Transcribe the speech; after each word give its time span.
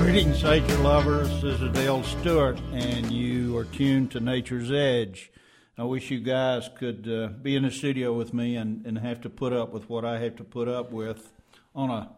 Greetings, 0.00 0.42
nature 0.42 0.78
lovers. 0.78 1.42
This 1.42 1.60
is 1.60 1.70
Dale 1.72 2.02
Stewart, 2.02 2.58
and 2.72 3.12
you 3.12 3.54
are 3.58 3.66
tuned 3.66 4.10
to 4.12 4.18
Nature's 4.18 4.72
Edge. 4.72 5.30
I 5.76 5.84
wish 5.84 6.10
you 6.10 6.20
guys 6.20 6.70
could 6.78 7.06
uh, 7.06 7.28
be 7.42 7.54
in 7.54 7.64
the 7.64 7.70
studio 7.70 8.14
with 8.14 8.32
me 8.32 8.56
and, 8.56 8.84
and 8.86 8.96
have 8.98 9.20
to 9.20 9.30
put 9.30 9.52
up 9.52 9.74
with 9.74 9.90
what 9.90 10.06
I 10.06 10.18
have 10.20 10.36
to 10.36 10.42
put 10.42 10.68
up 10.68 10.90
with 10.90 11.30
on 11.74 11.90
a 11.90 12.10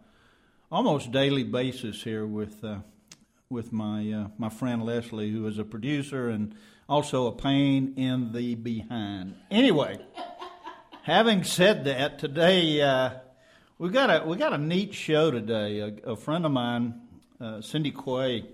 almost 0.71 1.11
daily 1.11 1.43
basis 1.43 2.05
here 2.05 2.25
with 2.25 2.63
uh, 2.63 2.79
with 3.51 3.73
my 3.73 4.13
uh, 4.13 4.29
my 4.39 4.49
friend 4.49 4.85
Leslie, 4.85 5.33
who 5.33 5.45
is 5.49 5.59
a 5.59 5.65
producer 5.65 6.29
and 6.29 6.55
also 6.89 7.27
a 7.27 7.33
pain 7.33 7.95
in 7.97 8.33
the 8.33 8.55
behind. 8.55 9.35
Anyway, 9.51 9.99
having 11.03 11.43
said 11.43 11.85
that, 11.87 12.21
today 12.21 12.81
uh, 12.81 13.11
we 13.77 13.91
got 13.91 14.09
a 14.09 14.25
we 14.25 14.37
got 14.37 14.53
a 14.53 14.59
neat 14.59 14.95
show 14.95 15.33
today. 15.33 15.81
A, 15.81 16.13
a 16.13 16.17
friend 16.17 16.47
of 16.47 16.53
mine, 16.53 17.01
uh, 17.43 17.61
Cindy 17.61 17.91
Quay, 17.91 18.45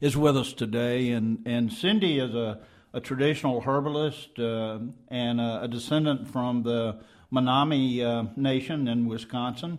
is 0.00 0.16
with 0.16 0.36
us 0.36 0.52
today, 0.52 1.10
and 1.10 1.38
and 1.46 1.72
Cindy 1.72 2.18
is 2.18 2.34
a 2.34 2.60
a 2.94 3.00
traditional 3.00 3.60
herbalist 3.62 4.38
uh, 4.38 4.78
and 5.08 5.40
a, 5.40 5.62
a, 5.62 5.68
descendant 5.68 6.28
from 6.28 6.62
the 6.62 6.98
Menominee 7.30 8.04
uh, 8.04 8.24
Nation 8.36 8.86
in 8.86 9.06
Wisconsin. 9.06 9.78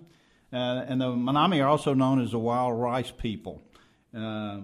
Uh, 0.51 0.85
and 0.87 1.01
the 1.01 1.15
Menominee 1.15 1.61
are 1.61 1.67
also 1.67 1.93
known 1.93 2.21
as 2.21 2.31
the 2.31 2.39
wild 2.39 2.79
rice 2.79 3.11
people. 3.11 3.61
Uh, 4.17 4.61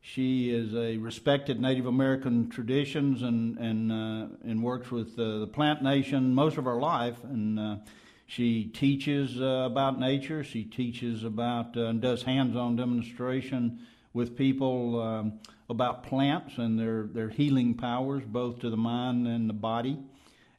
she 0.00 0.50
is 0.50 0.74
a 0.74 0.96
respected 0.96 1.60
Native 1.60 1.86
American 1.86 2.48
traditions 2.48 3.22
and 3.22 3.58
and 3.58 3.92
uh, 3.92 4.26
and 4.44 4.62
works 4.62 4.90
with 4.90 5.16
the 5.16 5.48
Plant 5.48 5.82
Nation 5.82 6.34
most 6.34 6.58
of 6.58 6.64
her 6.64 6.80
life. 6.80 7.22
And 7.24 7.80
she 8.26 8.64
teaches 8.64 9.40
uh, 9.40 9.44
about 9.44 9.98
nature. 9.98 10.44
She 10.44 10.64
teaches 10.64 11.24
about 11.24 11.76
and 11.76 12.00
does 12.00 12.22
hands-on 12.22 12.76
demonstration 12.76 13.86
with 14.12 14.36
people 14.36 15.00
um, 15.00 15.40
about 15.68 16.04
plants 16.04 16.58
and 16.58 16.78
their 16.78 17.04
their 17.04 17.28
healing 17.28 17.74
powers, 17.74 18.24
both 18.26 18.60
to 18.60 18.70
the 18.70 18.76
mind 18.76 19.26
and 19.26 19.48
the 19.48 19.54
body. 19.54 19.98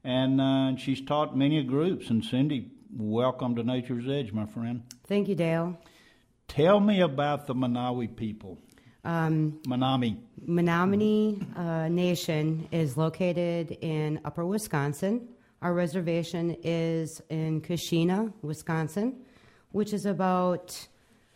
And 0.04 0.80
she's 0.80 1.02
taught 1.02 1.36
many 1.36 1.62
groups. 1.64 2.10
And 2.10 2.24
Cindy 2.24 2.72
welcome 2.96 3.56
to 3.56 3.64
Nature's 3.64 4.08
Edge, 4.08 4.32
my 4.32 4.46
friend. 4.46 4.84
Thank 5.06 5.28
you, 5.28 5.36
Dale. 5.36 5.78
Tell 6.48 6.80
me 6.80 7.02
about 7.02 7.48
the 7.48 7.54
Manawi 7.54 8.16
people. 8.16 8.58
Um, 9.04 9.62
Menominee. 9.68 10.18
Menominee 10.46 11.40
uh, 11.56 11.88
Nation 11.88 12.68
is 12.72 12.98
located 12.98 13.78
in 13.82 14.20
upper 14.26 14.46
Wisconsin. 14.46 15.28
Our 15.62 15.74
reservation 15.74 16.56
is 16.64 17.22
in 17.30 17.62
Keshena, 17.62 18.32
Wisconsin, 18.44 19.16
which 19.72 19.92
is 19.92 20.06
about 20.06 20.88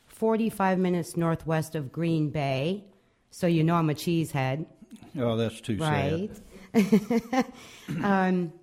45 0.07 0.77
minutes 0.77 1.17
northwest 1.17 1.73
of 1.73 1.91
Green 1.91 2.29
Bay. 2.29 2.83
So 3.31 3.47
you 3.47 3.63
know 3.63 3.75
I'm 3.75 3.89
a 3.89 3.95
cheesehead. 3.95 4.67
Oh, 5.17 5.35
that's 5.35 5.59
too 5.59 5.79
sad. 5.79 6.29
right. 6.73 7.45
um, 8.03 8.53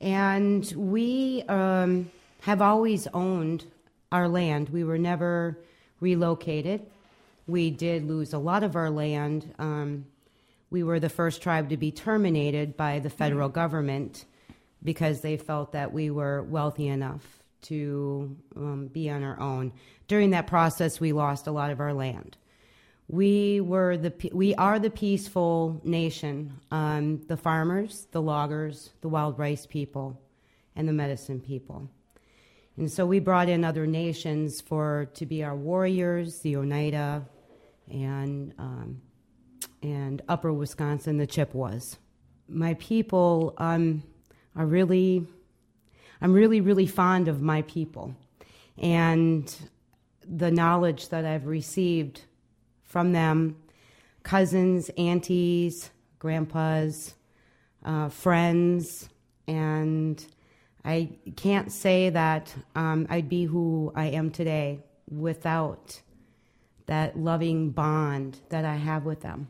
and 0.00 0.72
we 0.76 1.42
um, 1.48 2.10
have 2.42 2.60
always 2.60 3.06
owned 3.14 3.64
our 4.12 4.28
land. 4.28 4.68
We 4.68 4.84
were 4.84 4.98
never 4.98 5.58
relocated. 6.00 6.84
We 7.46 7.70
did 7.70 8.06
lose 8.06 8.34
a 8.34 8.38
lot 8.38 8.62
of 8.62 8.76
our 8.76 8.90
land. 8.90 9.54
Um, 9.58 10.04
we 10.70 10.82
were 10.82 11.00
the 11.00 11.08
first 11.08 11.40
tribe 11.40 11.70
to 11.70 11.78
be 11.78 11.90
terminated 11.90 12.76
by 12.76 12.98
the 12.98 13.10
federal 13.10 13.48
government 13.48 14.26
because 14.84 15.20
they 15.20 15.36
felt 15.36 15.72
that 15.72 15.92
we 15.92 16.10
were 16.10 16.42
wealthy 16.42 16.88
enough 16.88 17.42
to 17.62 18.36
um, 18.56 18.88
be 18.88 19.08
on 19.10 19.22
our 19.22 19.40
own. 19.40 19.72
During 20.06 20.30
that 20.30 20.46
process, 20.46 21.00
we 21.00 21.12
lost 21.12 21.46
a 21.46 21.52
lot 21.52 21.70
of 21.70 21.80
our 21.80 21.94
land. 21.94 22.36
We 23.08 23.60
were 23.60 23.96
the 23.96 24.12
we 24.32 24.54
are 24.54 24.78
the 24.78 24.90
peaceful 24.90 25.80
nation. 25.84 26.60
Um, 26.70 27.22
the 27.26 27.36
farmers, 27.36 28.06
the 28.12 28.22
loggers, 28.22 28.90
the 29.02 29.08
wild 29.08 29.38
rice 29.38 29.66
people, 29.66 30.20
and 30.74 30.88
the 30.88 30.92
medicine 30.92 31.40
people. 31.40 31.90
And 32.76 32.90
so 32.90 33.06
we 33.06 33.20
brought 33.20 33.48
in 33.48 33.64
other 33.64 33.86
nations 33.86 34.60
for 34.60 35.10
to 35.14 35.26
be 35.26 35.44
our 35.44 35.54
warriors, 35.54 36.40
the 36.40 36.56
Oneida, 36.56 37.26
and 37.90 38.54
um, 38.58 39.02
and 39.82 40.22
Upper 40.28 40.52
Wisconsin, 40.52 41.18
the 41.18 41.26
Chippewas. 41.26 41.98
My 42.48 42.74
people, 42.74 43.54
um, 43.58 44.02
are 44.56 44.66
really, 44.66 45.26
I'm 46.20 46.32
really, 46.32 46.60
really 46.60 46.86
fond 46.86 47.28
of 47.28 47.40
my 47.40 47.62
people, 47.62 48.14
and 48.78 49.54
the 50.26 50.50
knowledge 50.50 51.08
that 51.10 51.24
I've 51.24 51.46
received 51.46 52.22
from 52.82 53.12
them 53.12 53.56
cousins, 54.22 54.90
aunties, 54.96 55.90
grandpas, 56.18 57.14
uh, 57.84 58.08
friends, 58.08 59.08
and 59.46 60.26
I 60.84 61.10
can't 61.36 61.70
say 61.70 62.10
that 62.10 62.54
um, 62.74 63.06
I'd 63.10 63.28
be 63.28 63.44
who 63.44 63.92
I 63.94 64.06
am 64.06 64.30
today 64.30 64.80
without 65.10 66.00
that 66.86 67.18
loving 67.18 67.70
bond 67.70 68.40
that 68.50 68.64
I 68.64 68.76
have 68.76 69.04
with 69.04 69.20
them. 69.20 69.48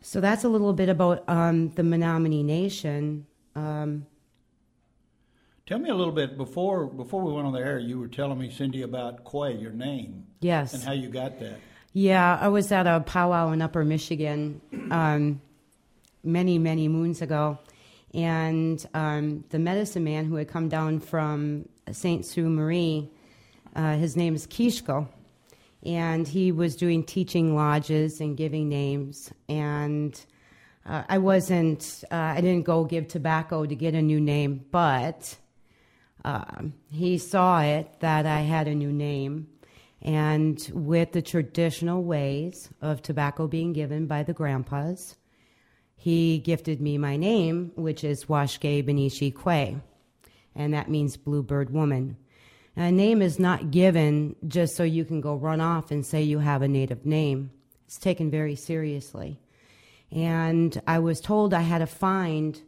So 0.00 0.20
that's 0.20 0.44
a 0.44 0.48
little 0.48 0.72
bit 0.72 0.88
about 0.88 1.24
um, 1.28 1.70
the 1.70 1.82
Menominee 1.82 2.42
Nation. 2.42 3.26
Um, 3.54 4.06
Tell 5.66 5.78
me 5.78 5.88
a 5.88 5.94
little 5.94 6.12
bit 6.12 6.36
before 6.36 6.86
before 6.86 7.22
we 7.22 7.32
went 7.32 7.46
on 7.46 7.54
the 7.54 7.60
air. 7.60 7.78
You 7.78 7.98
were 7.98 8.08
telling 8.08 8.38
me, 8.38 8.50
Cindy, 8.50 8.82
about 8.82 9.24
Quay, 9.24 9.54
your 9.56 9.72
name, 9.72 10.26
yes, 10.40 10.74
and 10.74 10.82
how 10.82 10.92
you 10.92 11.08
got 11.08 11.40
that. 11.40 11.58
Yeah, 11.94 12.38
I 12.38 12.48
was 12.48 12.70
at 12.70 12.86
a 12.86 13.00
powwow 13.00 13.50
in 13.52 13.62
Upper 13.62 13.82
Michigan 13.82 14.60
um, 14.90 15.40
many, 16.22 16.58
many 16.58 16.86
moons 16.88 17.22
ago, 17.22 17.58
and 18.12 18.84
um, 18.92 19.44
the 19.48 19.58
medicine 19.58 20.04
man 20.04 20.26
who 20.26 20.34
had 20.34 20.48
come 20.48 20.68
down 20.68 21.00
from 21.00 21.66
Saint 21.92 22.26
Sault 22.26 22.48
Marie, 22.48 23.08
uh, 23.74 23.96
his 23.96 24.16
name 24.16 24.34
is 24.34 24.46
Kishko, 24.46 25.08
and 25.86 26.28
he 26.28 26.52
was 26.52 26.76
doing 26.76 27.04
teaching 27.04 27.54
lodges 27.56 28.20
and 28.20 28.36
giving 28.36 28.68
names, 28.68 29.32
and 29.48 30.20
uh, 30.86 31.02
I 31.08 31.18
wasn't, 31.18 32.04
uh, 32.10 32.14
I 32.14 32.40
didn't 32.40 32.64
go 32.64 32.84
give 32.84 33.08
tobacco 33.08 33.66
to 33.66 33.74
get 33.74 33.94
a 33.94 34.02
new 34.02 34.20
name, 34.20 34.64
but 34.70 35.36
um, 36.24 36.74
he 36.90 37.18
saw 37.18 37.60
it 37.60 38.00
that 38.00 38.26
I 38.26 38.40
had 38.40 38.68
a 38.68 38.74
new 38.74 38.92
name 38.92 39.48
and 40.04 40.70
with 40.74 41.12
the 41.12 41.22
traditional 41.22 42.04
ways 42.04 42.68
of 42.82 43.00
tobacco 43.00 43.48
being 43.48 43.72
given 43.72 44.06
by 44.06 44.22
the 44.22 44.34
grandpas, 44.34 45.16
he 45.96 46.38
gifted 46.38 46.80
me 46.80 46.98
my 46.98 47.16
name, 47.16 47.72
which 47.74 48.04
is 48.04 48.26
Washke 48.26 48.86
Benishi 48.86 49.32
Kwe, 49.32 49.80
and 50.54 50.74
that 50.74 50.90
means 50.90 51.16
bluebird 51.16 51.70
woman. 51.70 52.18
a 52.76 52.92
name 52.92 53.22
is 53.22 53.38
not 53.38 53.70
given 53.70 54.36
just 54.46 54.76
so 54.76 54.82
you 54.82 55.06
can 55.06 55.22
go 55.22 55.36
run 55.36 55.62
off 55.62 55.90
and 55.90 56.04
say 56.04 56.20
you 56.22 56.40
have 56.40 56.60
a 56.60 56.68
native 56.68 57.06
name. 57.06 57.50
It's 57.86 57.96
taken 57.96 58.30
very 58.30 58.56
seriously. 58.56 59.40
And 60.14 60.80
I 60.86 61.00
was 61.00 61.20
told 61.20 61.52
I 61.52 61.62
had 61.62 61.78
to 61.78 61.86
find 61.86 62.60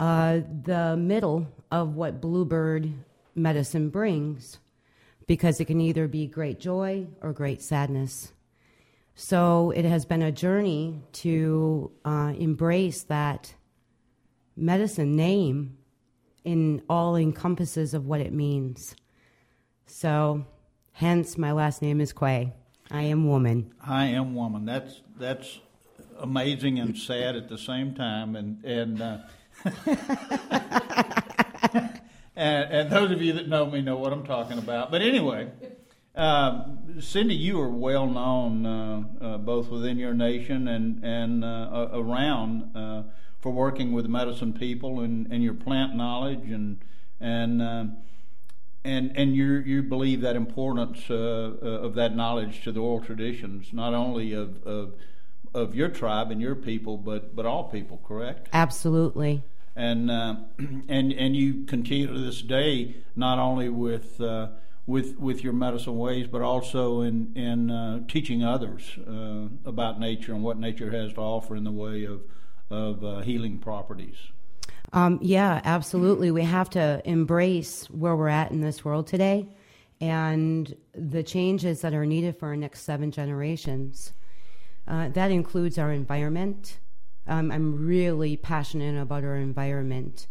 uh, 0.00 0.40
the 0.64 0.96
middle 0.96 1.46
of 1.70 1.94
what 1.94 2.20
bluebird 2.20 2.92
medicine 3.34 3.90
brings 3.90 4.58
because 5.26 5.60
it 5.60 5.66
can 5.66 5.80
either 5.80 6.08
be 6.08 6.26
great 6.26 6.58
joy 6.58 7.06
or 7.20 7.32
great 7.32 7.62
sadness. 7.62 8.32
So 9.14 9.70
it 9.72 9.84
has 9.84 10.06
been 10.06 10.22
a 10.22 10.32
journey 10.32 11.02
to 11.12 11.92
uh, 12.04 12.32
embrace 12.38 13.02
that 13.04 13.54
medicine 14.56 15.14
name 15.16 15.76
in 16.44 16.82
all 16.88 17.16
encompasses 17.16 17.94
of 17.94 18.06
what 18.06 18.20
it 18.20 18.32
means. 18.32 18.96
So, 19.86 20.44
hence 20.92 21.36
my 21.36 21.52
last 21.52 21.82
name 21.82 22.00
is 22.00 22.12
Quay. 22.12 22.52
I 22.90 23.02
am 23.02 23.28
woman. 23.28 23.72
I 23.80 24.06
am 24.06 24.34
woman. 24.34 24.64
That's 24.64 25.02
that's 25.18 25.60
amazing 26.22 26.78
and 26.78 26.96
sad 26.96 27.36
at 27.36 27.48
the 27.48 27.58
same 27.58 27.94
time. 27.94 28.36
And 28.36 28.64
and 28.64 29.02
uh, 29.02 29.18
and, 32.34 32.72
and, 32.72 32.90
those 32.90 33.10
of 33.10 33.20
you 33.20 33.34
that 33.34 33.48
know 33.48 33.66
me 33.66 33.82
know 33.82 33.96
what 33.96 34.12
I'm 34.12 34.24
talking 34.24 34.58
about. 34.58 34.90
But 34.90 35.02
anyway, 35.02 35.50
uh, 36.14 36.64
Cindy, 37.00 37.34
you 37.34 37.60
are 37.60 37.68
well 37.68 38.06
known 38.06 38.66
uh, 38.66 39.02
uh, 39.20 39.38
both 39.38 39.68
within 39.68 39.98
your 39.98 40.14
nation 40.14 40.68
and 40.68 41.04
and 41.04 41.44
uh, 41.44 41.88
around 41.92 42.76
uh, 42.76 43.02
for 43.40 43.52
working 43.52 43.92
with 43.92 44.06
medicine 44.06 44.52
people 44.52 45.00
and, 45.00 45.30
and 45.32 45.42
your 45.42 45.54
plant 45.54 45.94
knowledge 45.94 46.50
and 46.50 46.80
and 47.20 47.62
uh, 47.62 47.84
and 48.84 49.16
and 49.16 49.34
you 49.34 49.58
you 49.58 49.82
believe 49.82 50.20
that 50.22 50.36
importance 50.36 51.08
of 51.08 51.94
that 51.94 52.14
knowledge 52.14 52.62
to 52.64 52.72
the 52.72 52.80
oral 52.80 53.00
traditions, 53.00 53.72
not 53.72 53.94
only 53.94 54.32
of, 54.32 54.62
of 54.64 54.94
of 55.54 55.74
your 55.74 55.88
tribe 55.88 56.30
and 56.30 56.40
your 56.40 56.54
people, 56.54 56.96
but 56.96 57.34
but 57.36 57.46
all 57.46 57.64
people. 57.64 58.00
Correct? 58.04 58.48
Absolutely 58.52 59.44
and 59.76 60.10
uh, 60.10 60.36
and 60.88 61.12
and 61.12 61.36
you 61.36 61.64
continue 61.64 62.06
to 62.06 62.18
this 62.18 62.42
day 62.42 62.96
not 63.16 63.38
only 63.38 63.68
with 63.68 64.20
uh, 64.20 64.48
with 64.86 65.18
with 65.18 65.44
your 65.44 65.52
medicine 65.52 65.98
ways, 65.98 66.26
but 66.26 66.42
also 66.42 67.02
in 67.02 67.32
in 67.36 67.70
uh, 67.70 68.00
teaching 68.08 68.44
others 68.44 68.98
uh, 69.06 69.48
about 69.64 70.00
nature 70.00 70.32
and 70.32 70.42
what 70.42 70.58
nature 70.58 70.90
has 70.90 71.12
to 71.14 71.20
offer 71.20 71.56
in 71.56 71.64
the 71.64 71.72
way 71.72 72.04
of 72.04 72.22
of 72.70 73.04
uh, 73.04 73.20
healing 73.20 73.58
properties. 73.58 74.16
Um, 74.94 75.18
yeah, 75.22 75.60
absolutely. 75.64 76.30
We 76.30 76.42
have 76.42 76.68
to 76.70 77.00
embrace 77.04 77.86
where 77.86 78.14
we're 78.14 78.28
at 78.28 78.50
in 78.50 78.60
this 78.60 78.84
world 78.84 79.06
today 79.06 79.48
and 80.02 80.74
the 80.94 81.22
changes 81.22 81.80
that 81.80 81.94
are 81.94 82.04
needed 82.04 82.36
for 82.36 82.48
our 82.48 82.56
next 82.56 82.82
seven 82.82 83.10
generations. 83.10 84.12
Uh, 84.86 85.08
that 85.08 85.30
includes 85.30 85.78
our 85.78 85.92
environment. 85.92 86.78
Um, 87.26 87.52
I'm 87.52 87.86
really 87.86 88.36
passionate 88.36 89.00
about 89.00 89.24
our 89.24 89.36
environment, 89.36 90.26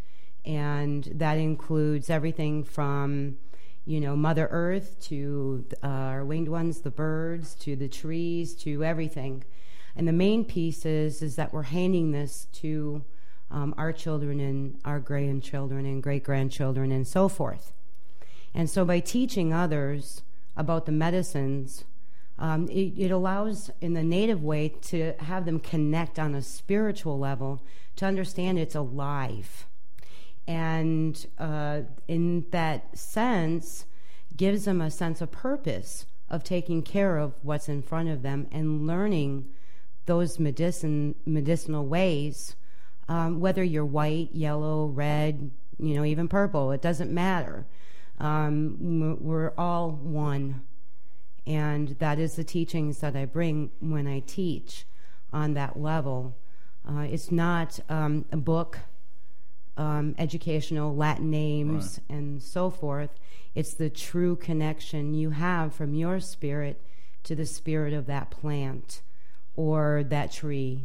and 0.45 1.05
that 1.13 1.35
includes 1.35 2.09
everything 2.09 2.63
from 2.63 3.37
you 3.85 3.99
know, 3.99 4.15
Mother 4.15 4.47
Earth 4.51 4.99
to 5.07 5.65
uh, 5.83 5.87
our 5.87 6.25
winged 6.25 6.49
ones, 6.49 6.81
the 6.81 6.91
birds, 6.91 7.55
to 7.55 7.75
the 7.75 7.87
trees, 7.87 8.53
to 8.55 8.83
everything. 8.83 9.43
And 9.95 10.07
the 10.07 10.13
main 10.13 10.45
piece 10.45 10.85
is, 10.85 11.21
is 11.21 11.35
that 11.35 11.51
we're 11.51 11.63
handing 11.63 12.11
this 12.11 12.45
to 12.53 13.03
um, 13.49 13.73
our 13.77 13.91
children 13.91 14.39
and 14.39 14.79
our 14.85 14.99
grandchildren 14.99 15.85
and 15.85 16.01
great 16.01 16.23
grandchildren 16.23 16.91
and 16.91 17.07
so 17.07 17.27
forth. 17.27 17.73
And 18.53 18.69
so 18.69 18.85
by 18.85 18.99
teaching 18.99 19.51
others 19.51 20.21
about 20.55 20.85
the 20.85 20.91
medicines, 20.91 21.83
um, 22.41 22.67
it, 22.69 22.93
it, 22.97 23.11
allows 23.11 23.69
in 23.81 23.93
the 23.93 24.01
native 24.01 24.43
way 24.43 24.69
to 24.81 25.13
have 25.19 25.45
them 25.45 25.59
connect 25.59 26.17
on 26.17 26.33
a 26.33 26.41
spiritual 26.41 27.19
level 27.19 27.61
to 27.95 28.05
understand 28.05 28.57
it's 28.57 28.73
alive. 28.73 29.67
And 30.47 31.23
uh, 31.37 31.81
in 32.07 32.47
that 32.49 32.97
sense 32.97 33.85
gives 34.35 34.65
them 34.65 34.81
a 34.81 34.89
sense 34.89 35.21
of 35.21 35.29
purpose 35.29 36.07
of 36.31 36.43
taking 36.43 36.81
care 36.81 37.17
of 37.17 37.33
what's 37.43 37.69
in 37.69 37.83
front 37.83 38.09
of 38.09 38.23
them 38.23 38.47
and 38.51 38.87
learning 38.87 39.47
those 40.07 40.39
medicine 40.39 41.13
medicinal 41.27 41.85
ways 41.85 42.55
um, 43.07 43.39
whether 43.39 43.63
you're 43.63 43.85
white 43.85 44.29
yellow 44.33 44.87
red 44.87 45.51
you 45.77 45.93
know 45.93 46.03
even 46.03 46.27
purple 46.27 46.71
it 46.71 46.81
doesn't 46.81 47.11
matter. 47.11 47.67
Um, 48.19 49.17
we're 49.21 49.53
all 49.57 49.91
one 49.91 50.61
and 51.45 51.89
that 51.99 52.19
is 52.19 52.35
the 52.35 52.43
teachings 52.43 52.99
that 52.99 53.15
i 53.15 53.25
bring 53.25 53.71
when 53.79 54.07
i 54.07 54.19
teach 54.19 54.85
on 55.33 55.53
that 55.53 55.79
level 55.79 56.35
uh, 56.87 57.01
it's 57.01 57.31
not 57.31 57.79
um, 57.89 58.25
a 58.31 58.37
book 58.37 58.79
um, 59.77 60.15
educational 60.17 60.95
Latin 60.95 61.29
names 61.29 61.99
right. 62.09 62.17
and 62.17 62.41
so 62.41 62.69
forth. 62.69 63.11
It's 63.55 63.73
the 63.73 63.89
true 63.89 64.35
connection 64.35 65.13
you 65.13 65.31
have 65.31 65.73
from 65.73 65.93
your 65.93 66.19
spirit 66.19 66.81
to 67.23 67.35
the 67.35 67.45
spirit 67.45 67.93
of 67.93 68.05
that 68.07 68.31
plant 68.31 69.01
or 69.55 70.03
that 70.07 70.31
tree. 70.31 70.83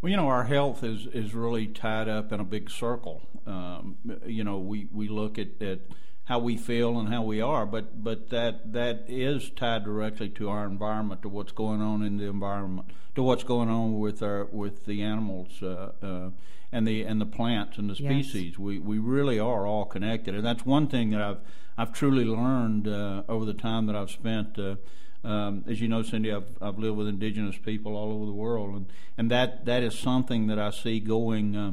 Well, 0.00 0.10
you 0.10 0.16
know, 0.16 0.28
our 0.28 0.44
health 0.44 0.84
is, 0.84 1.06
is 1.06 1.34
really 1.34 1.66
tied 1.66 2.08
up 2.08 2.32
in 2.32 2.40
a 2.40 2.44
big 2.44 2.70
circle. 2.70 3.22
Um, 3.46 3.96
you 4.26 4.44
know, 4.44 4.58
we, 4.58 4.88
we 4.92 5.08
look 5.08 5.38
at, 5.38 5.60
at 5.60 5.80
how 6.26 6.38
we 6.38 6.56
feel 6.56 6.98
and 6.98 7.08
how 7.08 7.22
we 7.22 7.40
are, 7.40 7.66
but 7.66 8.02
but 8.02 8.30
that 8.30 8.72
that 8.72 9.04
is 9.08 9.50
tied 9.50 9.84
directly 9.84 10.28
to 10.30 10.48
our 10.48 10.66
environment, 10.66 11.22
to 11.22 11.28
what's 11.28 11.52
going 11.52 11.82
on 11.82 12.02
in 12.02 12.16
the 12.16 12.24
environment, 12.24 12.88
to 13.14 13.22
what's 13.22 13.44
going 13.44 13.68
on 13.68 13.98
with 13.98 14.22
our 14.22 14.46
with 14.46 14.86
the 14.86 15.02
animals 15.02 15.62
uh, 15.62 15.92
uh, 16.02 16.30
and 16.72 16.88
the 16.88 17.02
and 17.02 17.20
the 17.20 17.26
plants 17.26 17.76
and 17.76 17.90
the 17.90 17.94
species. 17.94 18.52
Yes. 18.52 18.58
We 18.58 18.78
we 18.78 18.98
really 18.98 19.38
are 19.38 19.66
all 19.66 19.84
connected, 19.84 20.34
and 20.34 20.44
that's 20.44 20.64
one 20.64 20.88
thing 20.88 21.10
that 21.10 21.20
I've 21.20 21.40
I've 21.76 21.92
truly 21.92 22.24
learned 22.24 22.88
uh, 22.88 23.24
over 23.28 23.44
the 23.44 23.54
time 23.54 23.86
that 23.86 23.96
I've 23.96 24.10
spent. 24.10 24.58
Uh, 24.58 24.76
um, 25.24 25.64
as 25.66 25.80
you 25.80 25.88
know, 25.88 26.02
Cindy, 26.02 26.30
I've, 26.30 26.44
I've 26.60 26.78
lived 26.78 26.98
with 26.98 27.08
indigenous 27.08 27.56
people 27.56 27.96
all 27.96 28.12
over 28.12 28.26
the 28.26 28.32
world, 28.32 28.74
and, 28.74 28.86
and 29.16 29.30
that, 29.30 29.64
that 29.64 29.82
is 29.82 29.98
something 29.98 30.48
that 30.48 30.58
I 30.58 30.68
see 30.68 31.00
going 31.00 31.56
uh, 31.56 31.72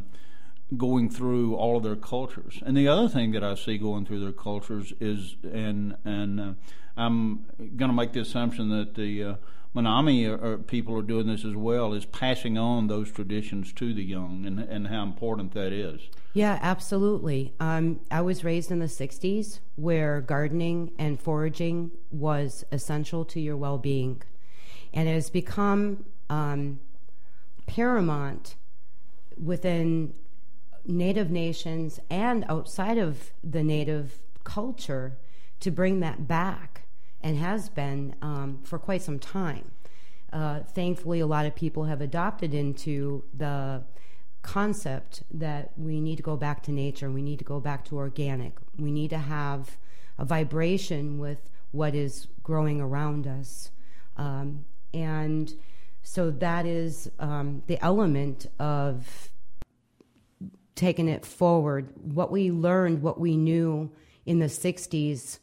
going 0.75 1.09
through 1.09 1.55
all 1.55 1.77
of 1.77 1.83
their 1.83 1.95
cultures. 1.95 2.59
And 2.65 2.77
the 2.77 2.87
other 2.87 3.09
thing 3.09 3.31
that 3.31 3.43
I 3.43 3.55
see 3.55 3.77
going 3.77 4.05
through 4.05 4.21
their 4.21 4.31
cultures 4.31 4.93
is, 4.99 5.35
and 5.43 5.97
and 6.05 6.39
uh, 6.39 6.53
I'm 6.95 7.45
going 7.57 7.89
to 7.89 7.93
make 7.93 8.13
the 8.13 8.21
assumption 8.21 8.69
that 8.69 8.95
the 8.95 9.23
uh, 9.23 9.35
Manami 9.75 10.29
are, 10.29 10.53
are, 10.53 10.57
people 10.57 10.97
are 10.97 11.01
doing 11.01 11.27
this 11.27 11.45
as 11.45 11.55
well, 11.55 11.93
is 11.93 12.05
passing 12.05 12.57
on 12.57 12.87
those 12.87 13.11
traditions 13.11 13.71
to 13.73 13.93
the 13.93 14.03
young, 14.03 14.45
and 14.45 14.59
and 14.59 14.87
how 14.87 15.03
important 15.03 15.53
that 15.53 15.73
is. 15.73 16.01
Yeah, 16.33 16.57
absolutely. 16.61 17.53
Um, 17.59 17.99
I 18.09 18.21
was 18.21 18.43
raised 18.43 18.71
in 18.71 18.79
the 18.79 18.85
'60s, 18.85 19.59
where 19.75 20.21
gardening 20.21 20.91
and 20.97 21.19
foraging 21.19 21.91
was 22.11 22.63
essential 22.71 23.25
to 23.25 23.41
your 23.41 23.57
well-being, 23.57 24.21
and 24.93 25.09
it 25.09 25.13
has 25.13 25.29
become 25.29 26.05
um, 26.29 26.79
paramount 27.65 28.55
within 29.41 30.13
Native 30.85 31.29
nations 31.29 31.99
and 32.09 32.45
outside 32.49 32.97
of 32.97 33.31
the 33.43 33.63
Native 33.63 34.19
culture 34.43 35.17
to 35.59 35.71
bring 35.71 35.99
that 35.99 36.27
back 36.27 36.83
and 37.21 37.37
has 37.37 37.69
been 37.69 38.15
um, 38.21 38.59
for 38.63 38.79
quite 38.79 39.01
some 39.01 39.19
time. 39.19 39.71
Uh, 40.33 40.61
thankfully, 40.61 41.19
a 41.19 41.27
lot 41.27 41.45
of 41.45 41.55
people 41.55 41.85
have 41.85 42.01
adopted 42.01 42.53
into 42.53 43.23
the 43.33 43.83
concept 44.41 45.23
that 45.31 45.71
we 45.77 45.99
need 45.99 46.15
to 46.15 46.23
go 46.23 46.35
back 46.35 46.63
to 46.63 46.71
nature, 46.71 47.11
we 47.11 47.21
need 47.21 47.39
to 47.39 47.45
go 47.45 47.59
back 47.59 47.85
to 47.85 47.97
organic, 47.97 48.53
we 48.77 48.91
need 48.91 49.09
to 49.09 49.17
have 49.17 49.77
a 50.17 50.25
vibration 50.25 51.19
with 51.19 51.49
what 51.71 51.93
is 51.93 52.27
growing 52.41 52.81
around 52.81 53.27
us. 53.27 53.71
Um, 54.17 54.65
and 54.93 55.53
so 56.03 56.31
that 56.31 56.65
is 56.65 57.09
um, 57.19 57.63
the 57.67 57.83
element 57.83 58.47
of 58.59 59.30
taken 60.75 61.07
it 61.07 61.25
forward. 61.25 61.89
What 62.01 62.31
we 62.31 62.51
learned, 62.51 63.01
what 63.01 63.19
we 63.19 63.37
knew 63.37 63.91
in 64.25 64.39
the 64.39 64.47
60s 64.47 65.39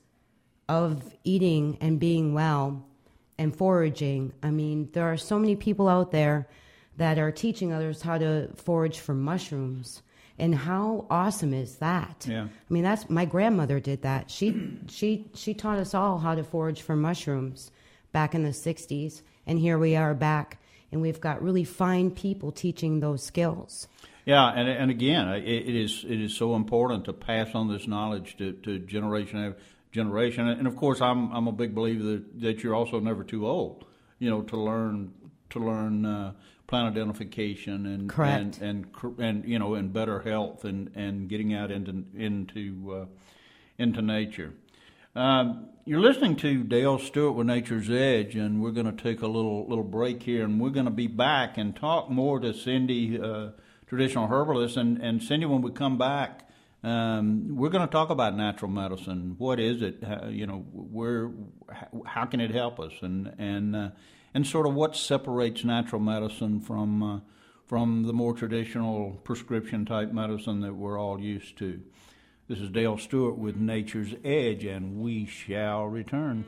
of 0.69 1.15
eating 1.25 1.79
and 1.81 1.99
being 1.99 2.35
well 2.35 2.85
and 3.39 3.55
foraging. 3.55 4.33
I 4.43 4.51
mean, 4.51 4.91
there 4.93 5.11
are 5.11 5.17
so 5.17 5.39
many 5.39 5.57
people 5.57 5.89
out 5.89 6.11
there 6.11 6.49
that 6.97 7.19
are 7.19 7.31
teaching 7.31 7.73
others 7.73 8.03
how 8.03 8.19
to 8.19 8.51
forage 8.57 8.99
for 8.99 9.15
mushrooms. 9.15 10.03
And 10.41 10.55
how 10.55 11.07
awesome 11.11 11.53
is 11.53 11.77
that? 11.77 12.25
Yeah. 12.29 12.45
I 12.45 12.73
mean, 12.73 12.85
that's 12.85 13.11
my 13.11 13.25
grandmother 13.25 13.81
did 13.81 14.03
that. 14.03 14.31
She 14.31 14.79
she 14.89 15.29
she 15.35 15.53
taught 15.53 15.81
us 15.81 15.95
all 15.95 16.19
how 16.19 16.37
to 16.37 16.45
forage 16.45 16.83
for 16.83 16.95
mushrooms 16.95 17.73
back 18.13 18.37
in 18.37 18.45
the 18.45 18.51
60s, 18.51 19.23
and 19.49 19.59
here 19.59 19.79
we 19.79 19.97
are 19.97 20.15
back 20.15 20.59
and 20.93 21.01
we've 21.01 21.21
got 21.21 21.43
really 21.43 21.65
fine 21.65 22.11
people 22.11 22.53
teaching 22.53 23.01
those 23.01 23.23
skills. 23.23 23.89
Yeah, 24.29 24.47
and 24.51 24.69
and 24.69 24.91
again, 24.91 25.27
it, 25.29 25.45
it 25.45 25.75
is 25.75 26.05
it 26.07 26.21
is 26.21 26.37
so 26.37 26.55
important 26.55 27.07
to 27.07 27.15
pass 27.15 27.55
on 27.55 27.73
this 27.73 27.87
knowledge 27.87 28.37
to, 28.37 28.53
to 28.53 28.79
generation 28.79 29.39
after 29.39 29.59
generation. 29.91 30.49
And 30.49 30.67
of 30.67 30.77
course, 30.77 31.01
I'm 31.01 31.33
I'm 31.33 31.49
a 31.49 31.53
big 31.53 31.75
believer 31.75 32.03
that, 32.05 32.41
that 32.43 32.63
you're 32.63 32.75
also 32.75 33.01
never 33.01 33.25
too 33.25 33.47
old, 33.47 33.87
you 34.19 34.29
know, 34.29 34.43
to 34.43 34.57
learn 34.59 35.15
to 35.49 35.59
learn 35.59 36.05
uh, 36.05 36.33
plant 36.67 36.95
identification 36.95 37.87
and 37.87 38.11
Correct. 38.11 38.59
and 38.61 38.87
and 39.01 39.19
and 39.19 39.45
you 39.49 39.59
know, 39.59 39.73
and 39.77 39.95
better 39.95 40.21
health 40.21 40.67
and 40.67 40.91
and 40.95 41.31
getting 41.31 41.55
out 41.55 41.71
into 41.71 42.05
into 42.15 42.93
uh, 42.93 43.07
into 43.79 44.03
nature. 44.03 44.53
Um, 45.17 45.71
you're 45.87 46.03
listening 46.03 46.37
to 46.37 46.65
Dale 46.65 46.99
Stewart 46.99 47.35
with 47.35 47.47
Nature's 47.47 47.89
Edge, 47.89 48.37
and 48.37 48.63
we're 48.63 48.73
going 48.73 48.95
to 48.95 49.03
take 49.03 49.23
a 49.23 49.27
little 49.27 49.67
little 49.67 49.85
break 49.85 50.23
here, 50.23 50.45
and 50.45 50.61
we're 50.61 50.69
going 50.69 50.85
to 50.85 50.91
be 50.91 51.07
back 51.07 51.57
and 51.57 51.75
talk 51.75 52.11
more 52.11 52.39
to 52.41 52.53
Cindy. 52.53 53.19
Uh, 53.19 53.53
traditional 53.89 54.29
herbalists. 54.29 54.77
And, 54.77 54.99
and 55.03 55.23
Cindy, 55.23 55.47
when 55.47 55.63
we 55.63 55.71
come 55.73 55.99
back, 55.99 56.49
um, 56.83 57.57
we're 57.57 57.71
going 57.71 57.87
to 57.87 57.91
talk 57.91 58.11
about 58.11 58.37
natural 58.37 58.71
medicine. 58.71 59.35
What 59.39 59.59
is 59.59 59.83
it? 59.83 60.05
How, 60.05 60.29
you 60.29 60.47
know, 60.47 60.65
where, 60.73 61.31
how 62.07 62.25
can 62.27 62.41
it 62.41 62.53
help 62.53 62.79
us? 62.79 62.93
And 63.03 63.35
and 63.39 63.75
uh, 63.75 63.89
and 64.35 64.47
sort 64.47 64.67
of 64.67 64.75
what 64.75 64.95
separates 64.95 65.65
natural 65.65 66.01
medicine 66.01 66.61
from 66.61 67.03
uh, 67.03 67.21
from 67.67 68.05
the 68.05 68.13
more 68.13 68.33
traditional 68.33 69.21
prescription 69.25 69.85
type 69.85 70.13
medicine 70.13 70.61
that 70.61 70.75
we're 70.75 71.01
all 71.01 71.21
used 71.21 71.59
to. 71.59 71.81
This 72.49 72.61
is 72.61 72.71
Dale 72.71 72.97
Stewart 72.97 73.37
with 73.37 73.57
Nature's 73.57 74.15
Edge, 74.25 74.65
and 74.65 75.01
we 75.01 75.27
shall 75.27 75.85
return. 75.85 76.45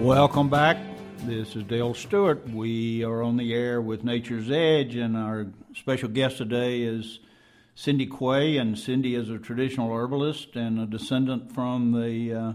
Welcome 0.00 0.48
back. 0.48 0.78
This 1.24 1.54
is 1.54 1.62
Dale 1.64 1.92
Stewart. 1.92 2.48
We 2.48 3.04
are 3.04 3.22
on 3.22 3.36
the 3.36 3.52
air 3.52 3.82
with 3.82 4.02
Nature's 4.02 4.50
Edge, 4.50 4.96
and 4.96 5.14
our 5.14 5.48
special 5.74 6.08
guest 6.08 6.38
today 6.38 6.80
is 6.80 7.20
Cindy 7.74 8.06
Quay. 8.06 8.56
And 8.56 8.78
Cindy 8.78 9.14
is 9.14 9.28
a 9.28 9.36
traditional 9.36 9.92
herbalist 9.94 10.56
and 10.56 10.80
a 10.80 10.86
descendant 10.86 11.52
from 11.52 11.92
the 11.92 12.32
uh, 12.32 12.52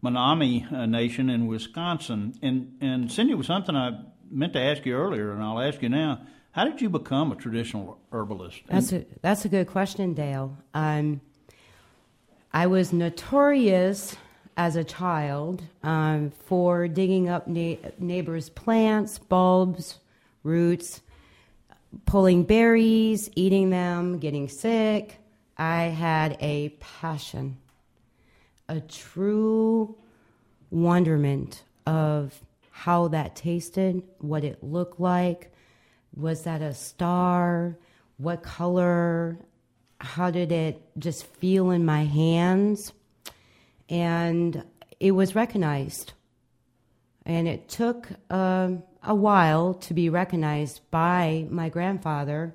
Menominee 0.00 0.66
uh, 0.72 0.86
Nation 0.86 1.28
in 1.28 1.46
Wisconsin. 1.46 2.34
And, 2.40 2.78
and 2.80 3.12
Cindy 3.12 3.34
was 3.34 3.46
something 3.46 3.76
I 3.76 4.00
meant 4.30 4.54
to 4.54 4.60
ask 4.60 4.86
you 4.86 4.96
earlier, 4.96 5.32
and 5.32 5.42
I'll 5.42 5.60
ask 5.60 5.82
you 5.82 5.90
now. 5.90 6.22
How 6.52 6.64
did 6.64 6.80
you 6.80 6.88
become 6.88 7.30
a 7.30 7.36
traditional 7.36 8.00
herbalist? 8.10 8.62
That's 8.68 8.94
a 8.94 9.04
that's 9.20 9.44
a 9.44 9.50
good 9.50 9.66
question, 9.66 10.14
Dale. 10.14 10.56
Um, 10.72 11.20
I 12.54 12.66
was 12.68 12.94
notorious 12.94 14.16
as 14.56 14.76
a 14.76 14.84
child 14.84 15.62
um, 15.82 16.30
for 16.46 16.88
digging 16.88 17.28
up 17.28 17.46
na- 17.46 17.76
neighbors' 17.98 18.48
plants, 18.48 19.18
bulbs, 19.18 19.98
roots, 20.42 21.02
pulling 22.06 22.44
berries, 22.44 23.30
eating 23.34 23.70
them, 23.70 24.18
getting 24.18 24.48
sick. 24.48 25.18
I 25.58 25.84
had 25.84 26.36
a 26.40 26.70
passion, 26.80 27.56
a 28.68 28.80
true 28.80 29.96
wonderment 30.70 31.62
of 31.86 32.38
how 32.70 33.08
that 33.08 33.36
tasted, 33.36 34.02
what 34.18 34.44
it 34.44 34.62
looked 34.62 35.00
like. 35.00 35.52
Was 36.14 36.42
that 36.42 36.62
a 36.62 36.74
star? 36.74 37.76
What 38.18 38.42
color? 38.42 39.38
How 40.00 40.30
did 40.30 40.52
it 40.52 40.80
just 40.98 41.26
feel 41.26 41.70
in 41.70 41.84
my 41.84 42.04
hands? 42.04 42.92
And 43.88 44.64
it 45.00 45.12
was 45.12 45.34
recognized. 45.34 46.12
And 47.24 47.48
it 47.48 47.68
took 47.68 48.08
um, 48.30 48.82
a 49.02 49.14
while 49.14 49.74
to 49.74 49.94
be 49.94 50.08
recognized 50.08 50.80
by 50.90 51.46
my 51.50 51.68
grandfather 51.68 52.54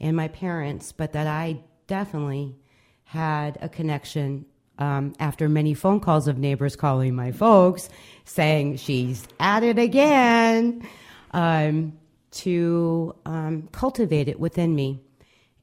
and 0.00 0.16
my 0.16 0.28
parents, 0.28 0.92
but 0.92 1.12
that 1.12 1.26
I 1.26 1.60
definitely 1.86 2.56
had 3.04 3.58
a 3.60 3.68
connection 3.68 4.46
um, 4.78 5.14
after 5.18 5.48
many 5.48 5.74
phone 5.74 6.00
calls 6.00 6.28
of 6.28 6.38
neighbors 6.38 6.76
calling 6.76 7.14
my 7.14 7.32
folks 7.32 7.88
saying 8.24 8.76
she's 8.76 9.26
at 9.40 9.62
it 9.62 9.78
again 9.78 10.86
um, 11.30 11.98
to 12.30 13.14
um, 13.24 13.68
cultivate 13.72 14.28
it 14.28 14.38
within 14.38 14.74
me. 14.74 15.00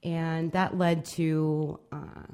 And 0.04 0.52
that 0.54 0.78
led 0.78 1.06
to 1.06 1.80
uh, 1.92 2.26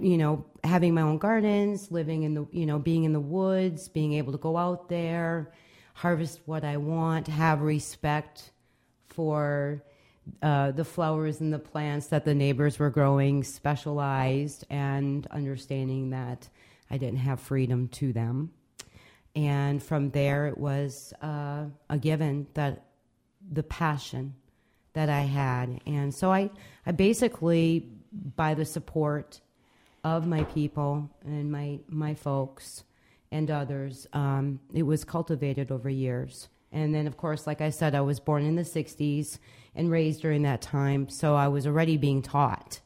you 0.00 0.16
know, 0.16 0.44
having 0.62 0.94
my 0.94 1.02
own 1.02 1.18
gardens, 1.18 1.90
living 1.90 2.22
in 2.22 2.34
the, 2.34 2.46
you 2.52 2.66
know, 2.66 2.78
being 2.78 3.04
in 3.04 3.12
the 3.12 3.20
woods, 3.20 3.88
being 3.88 4.14
able 4.14 4.32
to 4.32 4.38
go 4.38 4.56
out 4.56 4.88
there, 4.88 5.52
harvest 5.94 6.40
what 6.46 6.64
I 6.64 6.76
want, 6.76 7.28
have 7.28 7.60
respect 7.60 8.50
for 9.06 9.82
uh, 10.42 10.70
the 10.70 10.84
flowers 10.84 11.40
and 11.40 11.52
the 11.52 11.58
plants 11.58 12.06
that 12.08 12.24
the 12.24 12.34
neighbors 12.34 12.78
were 12.78 12.90
growing, 12.90 13.44
specialized, 13.44 14.64
and 14.70 15.26
understanding 15.28 16.10
that 16.10 16.48
I 16.90 16.96
didn't 16.96 17.18
have 17.18 17.40
freedom 17.40 17.88
to 17.88 18.12
them. 18.12 18.50
And 19.36 19.82
from 19.82 20.10
there, 20.10 20.46
it 20.46 20.56
was 20.56 21.12
uh, 21.20 21.64
a 21.90 21.98
given 21.98 22.46
that 22.54 22.86
the 23.52 23.62
passion 23.62 24.34
that 24.94 25.08
I 25.08 25.22
had. 25.22 25.80
And 25.86 26.14
so 26.14 26.32
I, 26.32 26.50
I 26.86 26.92
basically, 26.92 27.88
by 28.36 28.54
the 28.54 28.64
support 28.64 29.40
of 30.04 30.26
my 30.26 30.44
people 30.44 31.10
and 31.24 31.50
my 31.50 31.80
my 31.88 32.14
folks 32.14 32.84
and 33.32 33.50
others. 33.50 34.06
Um, 34.12 34.60
it 34.72 34.84
was 34.84 35.02
cultivated 35.02 35.72
over 35.72 35.90
years. 35.90 36.48
And 36.70 36.94
then, 36.94 37.06
of 37.06 37.16
course, 37.16 37.46
like 37.46 37.60
I 37.60 37.70
said, 37.70 37.94
I 37.94 38.00
was 38.00 38.20
born 38.20 38.44
in 38.44 38.56
the 38.56 38.62
60s 38.62 39.38
and 39.74 39.90
raised 39.90 40.22
during 40.22 40.42
that 40.42 40.60
time, 40.60 41.08
so 41.08 41.34
I 41.36 41.48
was 41.48 41.66
already 41.66 41.96
being 41.96 42.20
taught 42.20 42.80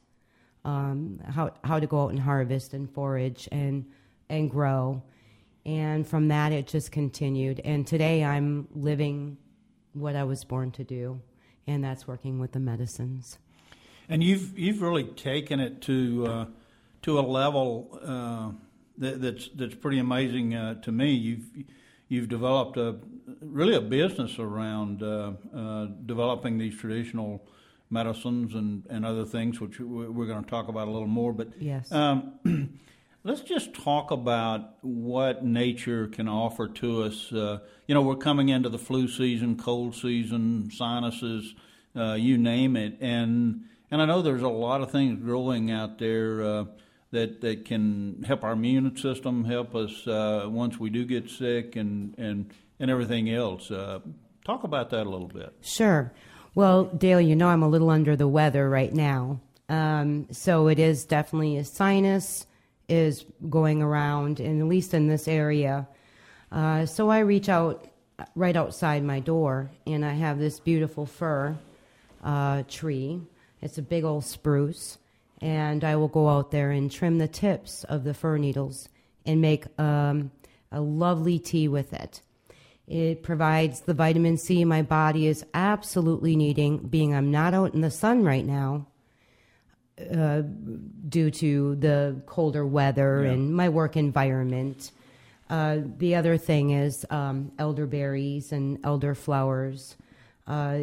um, 0.65 1.21
how, 1.27 1.53
how 1.65 1.81
to 1.81 1.87
go 1.87 2.05
out 2.05 2.11
and 2.11 2.21
harvest 2.21 2.75
and 2.75 2.91
forage 2.91 3.49
and, 3.51 3.87
and 4.29 4.51
grow. 4.51 5.03
And 5.65 6.07
from 6.07 6.29
that, 6.29 6.53
it 6.53 6.67
just 6.67 6.93
continued. 6.93 7.61
And 7.65 7.87
today, 7.87 8.25
I'm 8.25 8.69
living 8.75 9.39
what 9.95 10.17
I 10.17 10.25
was 10.25 10.45
born 10.45 10.71
to 10.73 10.85
do, 10.85 11.21
and 11.67 11.83
that's 11.83 12.07
working 12.07 12.39
with 12.39 12.53
the 12.53 12.61
medicines. 12.61 13.39
And 14.07 14.23
you've, 14.23 14.59
you've 14.59 14.83
really 14.83 15.05
taken 15.05 15.61
it 15.61 15.81
to. 15.83 16.27
Uh 16.27 16.45
to 17.09 17.19
a 17.19 17.23
level 17.23 17.99
uh, 18.05 18.51
that, 18.99 19.23
that's 19.23 19.49
that's 19.55 19.75
pretty 19.75 19.99
amazing 19.99 20.55
uh, 20.55 20.75
to 20.83 20.93
me. 20.93 21.13
You've 21.13 21.65
you've 22.09 22.29
developed 22.29 22.77
a 22.77 22.97
really 23.41 23.75
a 23.75 23.81
business 23.81 24.39
around 24.39 25.03
uh, 25.03 25.33
uh 25.57 25.87
developing 26.05 26.59
these 26.59 26.77
traditional 26.77 27.43
medicines 27.89 28.55
and, 28.55 28.85
and 28.91 29.07
other 29.07 29.25
things, 29.25 29.59
which 29.59 29.81
we're 29.81 30.27
going 30.27 30.45
to 30.45 30.51
talk 30.51 30.69
about 30.69 30.87
a 30.87 30.91
little 30.91 31.09
more. 31.09 31.33
But 31.33 31.49
yes. 31.59 31.91
Um, 31.91 32.79
let's 33.25 33.41
just 33.41 33.73
talk 33.73 34.11
about 34.11 34.75
what 34.83 35.43
nature 35.43 36.09
can 36.09 36.29
offer 36.29 36.69
to 36.69 37.05
us. 37.05 37.33
Uh, 37.33 37.61
you 37.87 37.95
know, 37.95 38.03
we're 38.03 38.17
coming 38.17 38.51
into 38.51 38.69
the 38.69 38.79
flu 38.79 39.09
season, 39.09 39.57
cold 39.57 39.95
season, 39.95 40.71
sinuses, 40.71 41.55
uh, 41.97 42.13
you 42.13 42.37
name 42.37 42.77
it, 42.77 42.99
and 43.01 43.65
and 43.91 44.03
I 44.03 44.05
know 44.05 44.21
there's 44.21 44.43
a 44.43 44.49
lot 44.49 44.83
of 44.83 44.91
things 44.91 45.19
growing 45.25 45.71
out 45.71 45.99
there. 45.99 46.43
Uh, 46.43 46.65
that, 47.11 47.41
that 47.41 47.65
can 47.65 48.23
help 48.27 48.45
our 48.45 48.53
immune 48.53 48.97
system, 48.97 49.45
help 49.45 49.75
us 49.75 50.07
uh, 50.07 50.47
once 50.47 50.79
we 50.79 50.91
do 50.91 51.05
get 51.05 51.31
sick, 51.31 51.77
and, 51.77 52.15
and, 52.19 52.53
and 52.79 52.91
everything 52.91 53.31
else. 53.31 53.71
Uh, 53.71 54.01
talk 54.45 54.65
about 54.65 54.91
that 54.91 55.07
a 55.07 55.11
little 55.11 55.29
bit. 55.29 55.55
Sure. 55.63 56.13
Well, 56.55 56.85
Dale, 56.85 57.21
you 57.21 57.37
know 57.37 57.49
I'm 57.49 57.63
a 57.63 57.69
little 57.69 57.91
under 57.91 58.17
the 58.17 58.29
weather 58.29 58.69
right 58.69 58.93
now. 58.93 59.41
Um, 59.69 60.29
so 60.31 60.69
it 60.69 60.79
is 60.79 61.05
definitely 61.05 61.59
a 61.59 61.65
sinus 61.65 62.47
is 62.89 63.27
going 63.51 63.83
around, 63.83 64.41
and 64.41 64.61
at 64.63 64.67
least 64.67 64.95
in 64.95 65.09
this 65.09 65.29
area. 65.29 65.87
Uh, 66.51 66.87
so 66.87 67.11
I 67.11 67.19
reach 67.21 67.49
out 67.49 67.87
right 68.35 68.57
outside 68.57 69.05
my 69.05 69.21
door, 69.21 69.71
and 69.87 70.05
I 70.05 70.15
have 70.15 70.39
this 70.39 70.59
beautiful 70.59 71.05
fir 71.05 71.57
uh, 72.25 72.63
tree. 72.69 73.21
It's 73.61 73.79
a 73.79 73.83
big 73.83 74.05
old 74.05 74.25
spruce 74.25 74.99
and 75.41 75.85
I 75.85 75.97
will 75.97 76.09
go 76.09 76.29
out 76.29 76.51
there 76.51 76.71
and 76.71 76.91
trim 76.91 77.19
the 77.19 77.29
tips 77.29 77.85
of 77.85 78.05
the 78.05 78.15
fir 78.15 78.39
needles 78.39 78.89
and 79.25 79.41
make 79.41 79.67
um, 79.79 80.31
a 80.73 80.81
lovely 80.81 81.39
tea 81.39 81.69
with 81.69 81.93
it. 81.93 82.23
It 82.87 83.23
provides 83.23 83.81
the 83.81 83.95
vitamin 83.95 84.39
C 84.39 84.65
my 84.65 84.83
body 84.83 85.27
is 85.27 85.45
absolutely 85.53 86.37
needing, 86.37 86.79
being 86.79 87.15
I'm 87.15 87.31
not 87.31 87.55
out 87.55 87.75
in 87.75 87.83
the 87.83 87.91
sun 87.91 88.25
right 88.25 88.45
now 88.45 88.87
uh, 90.15 90.43
due 91.09 91.31
to 91.31 91.77
the 91.77 92.23
colder 92.27 92.67
weather 92.67 93.25
yeah. 93.25 93.33
and 93.33 93.55
my 93.55 93.69
work 93.69 93.97
environment. 93.97 94.93
Uh, 95.51 95.79
the 95.99 96.15
other 96.15 96.37
thing 96.37 96.71
is 96.71 97.07
um, 97.11 97.53
elderberries 97.59 98.53
and 98.53 98.81
elderflowers 98.83 99.97
uh, 100.47 100.79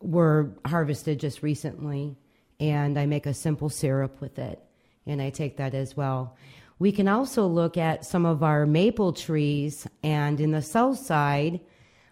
were 0.00 0.54
harvested 0.64 1.20
just 1.20 1.42
recently 1.42 2.16
and 2.60 2.98
I 2.98 3.06
make 3.06 3.26
a 3.26 3.34
simple 3.34 3.68
syrup 3.68 4.20
with 4.20 4.38
it, 4.38 4.62
and 5.06 5.22
I 5.22 5.30
take 5.30 5.56
that 5.58 5.74
as 5.74 5.96
well. 5.96 6.36
We 6.78 6.92
can 6.92 7.08
also 7.08 7.46
look 7.46 7.76
at 7.76 8.04
some 8.04 8.24
of 8.24 8.42
our 8.42 8.66
maple 8.66 9.12
trees, 9.12 9.86
and 10.02 10.40
in 10.40 10.52
the 10.52 10.62
south 10.62 10.98
side, 10.98 11.60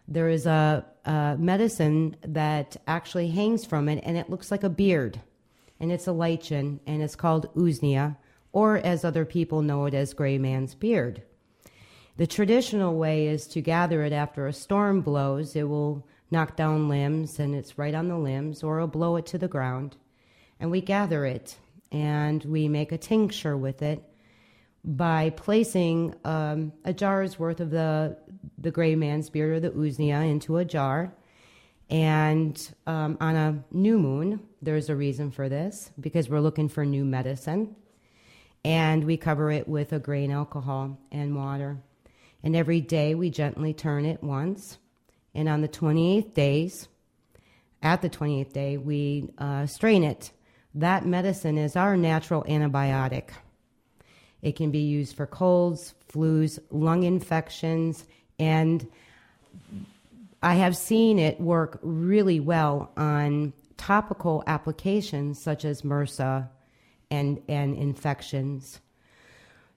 there 0.08 0.28
is 0.28 0.46
a, 0.46 0.84
a 1.04 1.36
medicine 1.38 2.16
that 2.22 2.76
actually 2.86 3.28
hangs 3.28 3.64
from 3.64 3.88
it, 3.88 4.02
and 4.04 4.16
it 4.16 4.30
looks 4.30 4.50
like 4.50 4.64
a 4.64 4.68
beard, 4.68 5.20
and 5.80 5.92
it's 5.92 6.06
a 6.06 6.12
lichen, 6.12 6.80
and 6.86 7.02
it's 7.02 7.16
called 7.16 7.52
usnea, 7.54 8.16
or 8.52 8.78
as 8.78 9.04
other 9.04 9.24
people 9.24 9.62
know 9.62 9.86
it 9.86 9.94
as 9.94 10.14
gray 10.14 10.38
man's 10.38 10.74
beard. 10.74 11.22
The 12.16 12.26
traditional 12.26 12.96
way 12.96 13.26
is 13.26 13.46
to 13.48 13.60
gather 13.60 14.02
it 14.02 14.12
after 14.12 14.46
a 14.46 14.52
storm 14.52 15.02
blows. 15.02 15.54
It 15.54 15.68
will 15.68 16.06
knock 16.30 16.56
down 16.56 16.88
limbs, 16.88 17.38
and 17.38 17.54
it's 17.54 17.78
right 17.78 17.94
on 17.94 18.08
the 18.08 18.16
limbs, 18.16 18.62
or 18.62 18.76
it'll 18.76 18.88
blow 18.88 19.16
it 19.16 19.26
to 19.26 19.38
the 19.38 19.48
ground 19.48 19.96
and 20.60 20.70
we 20.70 20.80
gather 20.80 21.24
it 21.24 21.56
and 21.92 22.44
we 22.44 22.68
make 22.68 22.92
a 22.92 22.98
tincture 22.98 23.56
with 23.56 23.82
it 23.82 24.02
by 24.84 25.30
placing 25.30 26.14
um, 26.24 26.72
a 26.84 26.92
jar's 26.92 27.38
worth 27.38 27.60
of 27.60 27.70
the 27.70 28.16
the 28.58 28.70
gray 28.70 28.94
man's 28.94 29.28
beard 29.28 29.52
or 29.52 29.60
the 29.60 29.70
usnea 29.70 30.28
into 30.28 30.56
a 30.56 30.64
jar. 30.64 31.12
And 31.88 32.74
um, 32.86 33.16
on 33.20 33.36
a 33.36 33.64
new 33.70 33.98
moon, 33.98 34.40
there's 34.62 34.88
a 34.88 34.96
reason 34.96 35.30
for 35.30 35.48
this 35.48 35.90
because 36.00 36.28
we're 36.28 36.40
looking 36.40 36.68
for 36.68 36.84
new 36.84 37.04
medicine. 37.04 37.76
And 38.64 39.04
we 39.04 39.16
cover 39.16 39.50
it 39.52 39.68
with 39.68 39.92
a 39.92 40.00
grain 40.00 40.32
alcohol 40.32 40.98
and 41.12 41.36
water. 41.36 41.78
And 42.42 42.56
every 42.56 42.80
day 42.80 43.14
we 43.14 43.30
gently 43.30 43.72
turn 43.72 44.04
it 44.04 44.22
once. 44.22 44.78
And 45.34 45.48
on 45.48 45.60
the 45.60 45.68
28th 45.68 46.34
days, 46.34 46.88
at 47.82 48.02
the 48.02 48.10
28th 48.10 48.52
day, 48.52 48.76
we 48.78 49.28
uh, 49.38 49.66
strain 49.66 50.02
it 50.02 50.32
that 50.76 51.06
medicine 51.06 51.58
is 51.58 51.74
our 51.74 51.96
natural 51.96 52.44
antibiotic. 52.44 53.30
It 54.42 54.56
can 54.56 54.70
be 54.70 54.80
used 54.80 55.16
for 55.16 55.26
colds, 55.26 55.94
flus, 56.12 56.58
lung 56.70 57.02
infections, 57.02 58.04
and 58.38 58.86
I 60.42 60.54
have 60.54 60.76
seen 60.76 61.18
it 61.18 61.40
work 61.40 61.78
really 61.82 62.40
well 62.40 62.92
on 62.96 63.54
topical 63.76 64.44
applications 64.46 65.42
such 65.42 65.64
as 65.64 65.82
MRSA 65.82 66.48
and, 67.10 67.42
and 67.48 67.74
infections. 67.76 68.80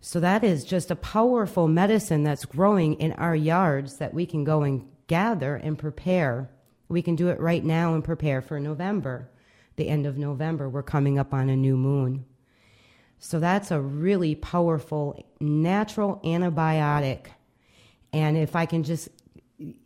So 0.02 0.20
that 0.20 0.44
is 0.44 0.64
just 0.64 0.92
a 0.92 0.96
powerful 0.96 1.68
medicine 1.68 2.24
that's 2.24 2.46
growing 2.46 2.96
in 2.96 3.14
our 3.14 3.36
yards 3.36 3.98
that 3.98 4.14
we 4.14 4.26
can 4.26 4.44
go 4.44 4.64
and 4.64 4.88
gather 5.08 5.56
and 5.56 5.78
prepare. 5.78 6.50
We 6.90 7.02
can 7.02 7.16
do 7.16 7.30
it 7.30 7.40
right 7.40 7.64
now 7.64 7.94
and 7.94 8.04
prepare 8.04 8.42
for 8.42 8.60
November. 8.60 9.30
The 9.80 9.88
end 9.88 10.06
of 10.06 10.18
November, 10.18 10.68
we're 10.68 10.84
coming 10.84 11.18
up 11.18 11.34
on 11.34 11.48
a 11.48 11.56
new 11.56 11.78
moon. 11.78 12.26
So 13.18 13.40
that's 13.40 13.72
a 13.72 13.80
really 13.80 14.36
powerful 14.36 15.26
natural 15.40 16.20
antibiotic. 16.26 17.28
And 18.12 18.36
if 18.36 18.58
I 18.58 18.66
can 18.66 18.84
just 18.84 19.08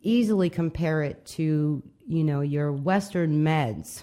easily 0.02 0.50
compare 0.50 1.04
it 1.04 1.24
to, 1.38 1.84
you 2.08 2.24
know, 2.24 2.42
your 2.42 2.72
western 2.72 3.46
meds, 3.46 4.02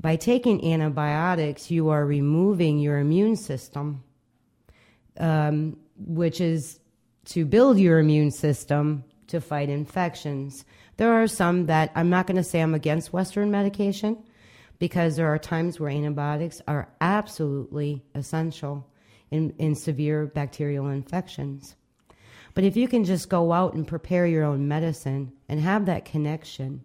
by 0.00 0.16
taking 0.16 0.72
antibiotics, 0.72 1.70
you 1.70 1.90
are 1.90 2.06
removing 2.06 2.78
your 2.78 2.96
immune 2.96 3.36
system 3.36 4.02
um, 5.20 5.76
which 5.98 6.40
is 6.40 6.80
to 7.26 7.44
build 7.44 7.78
your 7.78 7.98
immune 7.98 8.30
system 8.30 9.04
to 9.26 9.38
fight 9.38 9.68
infections. 9.68 10.64
There 10.96 11.12
are 11.12 11.26
some 11.26 11.66
that 11.66 11.92
I'm 11.94 12.08
not 12.08 12.26
going 12.26 12.38
to 12.38 12.42
say 12.42 12.62
I'm 12.62 12.72
against 12.72 13.12
Western 13.12 13.50
medication 13.50 14.16
because 14.84 15.16
there 15.16 15.32
are 15.32 15.38
times 15.38 15.80
where 15.80 15.88
antibiotics 15.88 16.60
are 16.68 16.90
absolutely 17.00 18.04
essential 18.14 18.86
in, 19.30 19.48
in 19.56 19.74
severe 19.74 20.26
bacterial 20.26 20.88
infections. 20.88 21.74
But 22.52 22.64
if 22.64 22.76
you 22.76 22.86
can 22.86 23.02
just 23.02 23.30
go 23.30 23.50
out 23.50 23.72
and 23.72 23.88
prepare 23.88 24.26
your 24.26 24.44
own 24.44 24.68
medicine 24.68 25.32
and 25.48 25.58
have 25.58 25.86
that 25.86 26.04
connection 26.04 26.82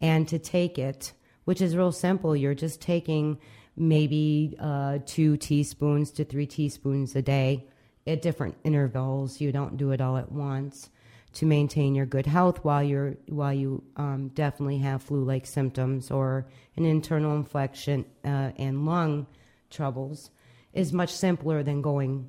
and 0.00 0.28
to 0.28 0.38
take 0.38 0.78
it, 0.78 1.12
which 1.44 1.60
is 1.60 1.76
real 1.76 1.90
simple, 1.90 2.36
you're 2.36 2.54
just 2.54 2.80
taking 2.80 3.40
maybe 3.74 4.56
uh, 4.60 4.98
two 5.04 5.36
teaspoons 5.38 6.12
to 6.12 6.24
three 6.24 6.46
teaspoons 6.46 7.16
a 7.16 7.22
day 7.22 7.66
at 8.06 8.22
different 8.22 8.54
intervals. 8.62 9.40
You 9.40 9.50
don't 9.50 9.76
do 9.76 9.90
it 9.90 10.00
all 10.00 10.18
at 10.18 10.30
once 10.30 10.88
to 11.34 11.46
maintain 11.46 11.94
your 11.94 12.06
good 12.06 12.26
health 12.26 12.64
while 12.64 12.82
you're 12.82 13.14
while 13.28 13.52
you 13.52 13.82
um, 13.96 14.28
definitely 14.34 14.78
have 14.78 15.02
flu-like 15.02 15.46
symptoms 15.46 16.10
or 16.10 16.46
an 16.76 16.84
internal 16.84 17.36
infection 17.36 18.04
uh, 18.24 18.50
and 18.56 18.86
lung 18.86 19.26
troubles 19.70 20.30
is 20.72 20.92
much 20.92 21.12
simpler 21.12 21.62
than 21.62 21.82
going 21.82 22.28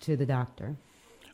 to 0.00 0.16
the 0.16 0.26
doctor. 0.26 0.76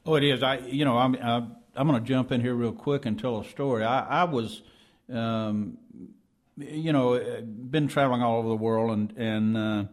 Oh, 0.05 0.15
it 0.15 0.25
is. 0.25 0.43
I 0.43 0.59
you 0.59 0.85
know 0.85 0.99
I'm 0.99 1.15
I'm, 1.17 1.57
I'm 1.75 1.89
going 1.89 2.03
to 2.03 2.07
jump 2.07 2.33
in 2.33 2.41
here 2.41 2.55
real 2.55 2.73
quick 2.73 3.07
and 3.07 3.19
tell 3.19 3.41
a 3.41 3.45
story. 3.45 3.85
I, 3.85 4.23
I 4.23 4.25
was 4.25 4.63
um, 5.13 5.79
you 6.57 6.93
know, 6.93 7.15
uh, 7.15 7.41
been 7.43 7.89
traveling 7.89 8.23
all 8.23 8.39
over 8.39 8.49
the 8.49 8.57
world 8.57 8.91
and 8.91 9.13
and 9.17 9.57
uh, 9.57 9.85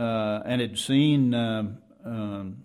uh, 0.00 0.42
and 0.44 0.60
had 0.60 0.78
seen 0.78 1.34
uh, 1.34 1.64
um, 2.04 2.62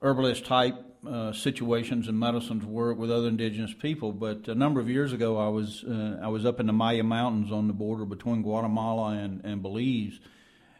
herbalist 0.00 0.44
type 0.46 0.74
uh, 1.08 1.32
situations 1.32 2.08
and 2.08 2.18
medicines 2.18 2.64
work 2.64 2.98
with 2.98 3.10
other 3.10 3.28
indigenous 3.28 3.74
people. 3.74 4.12
But 4.12 4.48
a 4.48 4.54
number 4.54 4.80
of 4.80 4.88
years 4.88 5.12
ago, 5.12 5.36
I 5.36 5.48
was 5.48 5.84
uh, 5.84 6.18
I 6.22 6.28
was 6.28 6.44
up 6.44 6.60
in 6.60 6.66
the 6.66 6.72
Maya 6.72 7.02
Mountains 7.02 7.50
on 7.50 7.66
the 7.66 7.72
border 7.72 8.04
between 8.04 8.42
Guatemala 8.42 9.12
and, 9.12 9.44
and 9.44 9.62
Belize, 9.62 10.20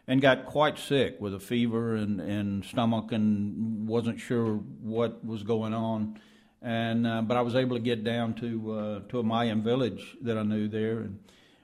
and 0.07 0.21
got 0.21 0.45
quite 0.45 0.77
sick 0.77 1.19
with 1.19 1.33
a 1.33 1.39
fever 1.39 1.95
and, 1.95 2.21
and 2.21 2.63
stomach 2.65 3.11
and 3.11 3.87
wasn't 3.87 4.19
sure 4.19 4.55
what 4.55 5.25
was 5.25 5.43
going 5.43 5.73
on 5.73 6.19
and 6.61 7.07
uh, 7.07 7.21
but 7.21 7.37
I 7.37 7.41
was 7.41 7.55
able 7.55 7.77
to 7.77 7.81
get 7.81 8.03
down 8.03 8.33
to 8.35 8.71
uh, 8.71 8.99
to 9.09 9.19
a 9.19 9.23
Mayan 9.23 9.63
village 9.63 10.17
that 10.21 10.37
I 10.37 10.43
knew 10.43 10.67
there, 10.67 10.99
and 10.99 11.19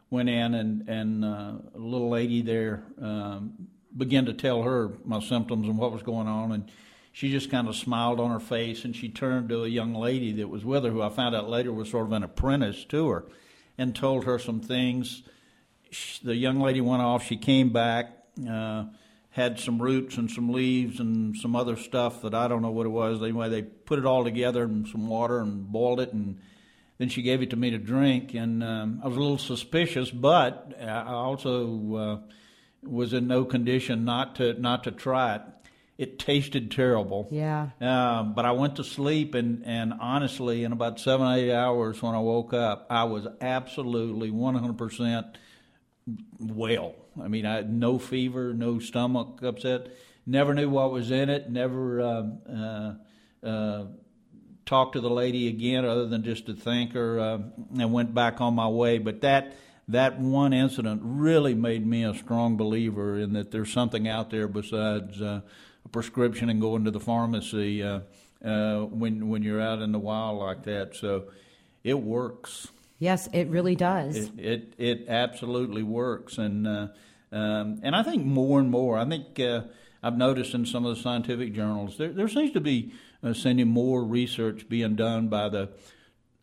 went 0.09 0.29
in 0.29 0.53
and 0.53 0.87
and 0.87 1.25
uh, 1.25 1.53
a 1.73 1.77
little 1.77 2.09
lady 2.09 2.41
there 2.41 2.83
um, 3.01 3.67
began 3.95 4.25
to 4.25 4.33
tell 4.33 4.63
her 4.63 4.93
my 5.03 5.19
symptoms 5.19 5.67
and 5.67 5.77
what 5.77 5.91
was 5.91 6.03
going 6.03 6.27
on, 6.27 6.51
and 6.51 6.71
she 7.15 7.31
just 7.31 7.49
kind 7.49 7.69
of 7.69 7.77
smiled 7.77 8.19
on 8.19 8.29
her 8.29 8.41
face, 8.41 8.83
and 8.83 8.93
she 8.93 9.07
turned 9.07 9.47
to 9.47 9.63
a 9.63 9.69
young 9.69 9.93
lady 9.93 10.33
that 10.33 10.49
was 10.49 10.65
with 10.65 10.83
her, 10.83 10.89
who 10.89 11.01
I 11.01 11.07
found 11.07 11.33
out 11.33 11.49
later 11.49 11.71
was 11.71 11.89
sort 11.89 12.07
of 12.07 12.11
an 12.11 12.23
apprentice 12.23 12.83
to 12.89 13.07
her, 13.07 13.23
and 13.77 13.95
told 13.95 14.25
her 14.25 14.37
some 14.37 14.59
things. 14.59 15.23
She, 15.91 16.19
the 16.25 16.35
young 16.35 16.59
lady 16.59 16.81
went 16.81 17.01
off. 17.01 17.23
She 17.23 17.37
came 17.37 17.69
back. 17.69 18.11
Uh, 18.45 18.87
had 19.29 19.61
some 19.61 19.81
roots 19.81 20.17
and 20.17 20.29
some 20.29 20.51
leaves 20.51 20.99
and 20.99 21.37
some 21.37 21.55
other 21.55 21.77
stuff 21.77 22.21
that 22.21 22.33
I 22.33 22.49
don't 22.49 22.61
know 22.61 22.71
what 22.71 22.85
it 22.85 22.89
was. 22.89 23.21
Anyway, 23.21 23.47
they 23.47 23.61
put 23.61 23.97
it 23.97 24.05
all 24.05 24.25
together 24.25 24.65
in 24.65 24.85
some 24.85 25.07
water 25.07 25.39
and 25.39 25.71
boiled 25.71 26.01
it, 26.01 26.11
and 26.11 26.39
then 26.97 27.07
she 27.07 27.21
gave 27.21 27.41
it 27.41 27.49
to 27.51 27.55
me 27.55 27.69
to 27.69 27.77
drink. 27.77 28.33
And 28.33 28.61
um, 28.61 28.99
I 29.01 29.07
was 29.07 29.15
a 29.15 29.19
little 29.21 29.37
suspicious, 29.37 30.11
but 30.11 30.73
I 30.81 31.13
also 31.13 31.95
uh, 31.95 32.17
was 32.83 33.13
in 33.13 33.25
no 33.27 33.45
condition 33.45 34.03
not 34.03 34.35
to 34.35 34.53
not 34.59 34.83
to 34.83 34.91
try 34.91 35.35
it. 35.35 35.41
It 35.97 36.19
tasted 36.19 36.71
terrible. 36.71 37.27
Yeah. 37.31 37.69
Uh, 37.79 38.23
but 38.23 38.45
I 38.45 38.51
went 38.51 38.75
to 38.77 38.83
sleep, 38.83 39.33
and, 39.33 39.63
and 39.65 39.93
honestly, 39.99 40.65
in 40.65 40.73
about 40.73 40.99
seven, 40.99 41.27
eight 41.31 41.53
hours 41.53 42.01
when 42.01 42.13
I 42.13 42.19
woke 42.19 42.53
up, 42.53 42.85
I 42.89 43.05
was 43.05 43.25
absolutely 43.39 44.29
100% 44.29 45.35
well. 46.39 46.95
I 47.21 47.29
mean, 47.29 47.45
I 47.45 47.55
had 47.55 47.73
no 47.73 47.97
fever, 47.97 48.53
no 48.53 48.79
stomach 48.79 49.41
upset. 49.41 49.87
Never 50.25 50.53
knew 50.53 50.69
what 50.69 50.91
was 50.91 51.11
in 51.11 51.29
it. 51.29 51.49
Never 51.49 52.01
um, 52.01 52.39
uh, 52.49 53.47
uh, 53.47 53.85
talked 54.65 54.93
to 54.93 55.01
the 55.01 55.09
lady 55.09 55.47
again, 55.47 55.85
other 55.85 56.07
than 56.07 56.23
just 56.23 56.47
to 56.47 56.55
thank 56.55 56.93
her, 56.93 57.19
uh, 57.19 57.37
and 57.79 57.93
went 57.93 58.13
back 58.13 58.41
on 58.41 58.53
my 58.53 58.67
way. 58.67 58.97
But 58.97 59.21
that 59.21 59.55
that 59.87 60.19
one 60.19 60.51
incident 60.51 61.01
really 61.03 61.53
made 61.53 61.85
me 61.85 62.03
a 62.03 62.15
strong 62.15 62.57
believer 62.57 63.19
in 63.19 63.33
that 63.33 63.51
there's 63.51 63.71
something 63.71 64.07
out 64.07 64.31
there 64.31 64.47
besides 64.47 65.21
uh, 65.21 65.41
a 65.85 65.89
prescription 65.89 66.49
and 66.49 66.59
going 66.59 66.83
to 66.85 66.91
the 66.91 66.99
pharmacy 66.99 67.83
uh, 67.83 68.01
uh, 68.43 68.81
when 68.81 69.29
when 69.29 69.43
you're 69.43 69.61
out 69.61 69.81
in 69.81 69.91
the 69.91 69.99
wild 69.99 70.39
like 70.39 70.63
that. 70.63 70.95
So 70.95 71.25
it 71.83 71.99
works. 71.99 72.67
Yes, 72.99 73.29
it 73.33 73.47
really 73.47 73.75
does. 73.75 74.17
It 74.17 74.31
it, 74.37 74.73
it 74.77 75.05
absolutely 75.07 75.83
works, 75.83 76.37
and 76.37 76.67
uh, 76.67 76.87
um, 77.31 77.79
and 77.83 77.95
I 77.95 78.03
think 78.03 78.25
more 78.25 78.59
and 78.59 78.69
more. 78.69 78.97
I 78.97 79.05
think 79.05 79.39
uh, 79.39 79.61
I've 80.01 80.17
noticed 80.17 80.53
in 80.53 80.65
some 80.65 80.85
of 80.85 80.95
the 80.95 81.01
scientific 81.01 81.53
journals 81.53 81.97
there 81.97 82.11
there 82.11 82.27
seems 82.27 82.51
to 82.51 82.61
be 82.61 82.93
uh, 83.23 83.33
sending 83.33 83.67
more 83.67 84.03
research 84.03 84.67
being 84.69 84.95
done 84.95 85.27
by 85.27 85.49
the 85.49 85.69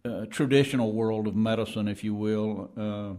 uh, 0.05 0.27
traditional 0.27 0.93
world 0.93 1.27
of 1.27 1.37
medicine, 1.37 1.89
if 1.89 2.03
you 2.03 2.15
will. 2.15 3.19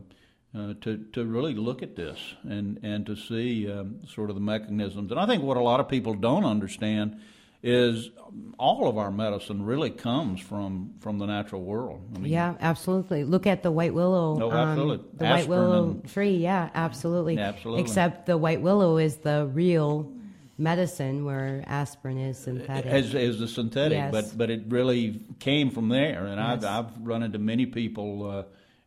Uh, 0.56 0.76
to 0.82 0.98
to 1.14 1.26
really 1.26 1.56
look 1.56 1.82
at 1.82 1.96
this 1.96 2.20
and 2.44 2.80
and 2.84 3.08
to 3.08 3.16
see 3.16 3.72
um, 3.72 4.00
sort 4.08 4.30
of 4.30 4.36
the 4.36 4.42
mechanisms, 4.42 5.10
and 5.10 5.20
I 5.20 5.26
think 5.26 5.42
what 5.42 5.58
a 5.58 5.62
lot 5.64 5.80
of 5.80 5.90
people 5.90 6.14
don't 6.14 6.46
understand 6.46 7.20
is 7.64 8.12
all 8.60 8.88
of 8.88 8.98
our 8.98 9.10
medicine 9.10 9.66
really 9.66 9.90
comes 9.90 10.40
from 10.42 10.94
from 11.00 11.18
the 11.18 11.26
natural 11.26 11.64
world. 11.64 12.02
I 12.16 12.20
mean, 12.20 12.32
yeah, 12.32 12.54
absolutely. 12.60 13.24
Look 13.24 13.48
at 13.48 13.64
the 13.64 13.72
white 13.72 13.96
willow. 13.96 14.36
No, 14.38 14.52
absolutely. 14.52 14.98
Um, 14.98 15.18
the 15.18 15.26
white 15.26 15.48
willow 15.48 16.02
tree. 16.14 16.36
Yeah, 16.38 16.70
absolutely. 16.76 17.40
Absolutely. 17.40 17.82
Except 17.82 18.28
the 18.28 18.38
white 18.38 18.62
willow 18.62 18.98
is 18.98 19.18
the 19.18 19.50
real 19.52 20.12
medicine, 20.60 21.26
where 21.26 21.64
aspirin 21.66 22.20
is 22.20 22.38
synthetic. 22.38 22.86
As, 22.86 23.16
as 23.16 23.40
the 23.40 23.48
synthetic, 23.48 23.96
Yes. 23.96 24.12
but 24.12 24.38
but 24.38 24.50
it 24.52 24.66
really 24.68 25.22
came 25.40 25.72
from 25.72 25.90
there, 25.90 26.28
and 26.28 26.38
Yes. 26.38 26.64
I've 26.64 26.86
I've 26.86 26.98
run 27.02 27.24
into 27.24 27.40
many 27.40 27.66
people. 27.66 28.30
Uh, 28.30 28.44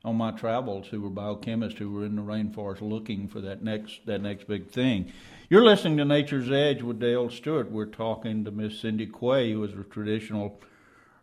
on 0.07 0.17
my 0.17 0.31
travels, 0.31 0.87
who 0.87 1.01
were 1.01 1.11
biochemists, 1.11 1.79
who 1.79 1.91
were 1.91 2.07
in 2.07 2.15
the 2.15 2.23
rainforest 2.23 2.81
looking 2.81 3.27
for 3.27 3.41
that 3.41 3.63
next 3.63 4.07
that 4.07 4.23
next 4.23 4.47
big 4.47 4.71
thing. 4.71 5.13
You're 5.51 5.65
listening 5.65 5.97
to 5.99 6.05
Nature's 6.05 6.51
Edge 6.51 6.81
with 6.81 7.01
Dale 7.01 7.29
Stewart. 7.29 7.71
We're 7.71 7.87
talking 7.87 8.45
to 8.45 8.53
Miss 8.53 8.81
Cindy 8.81 9.07
Quay, 9.07 9.53
who 9.53 9.65
is 9.65 9.73
a 9.75 9.83
traditional 9.83 10.61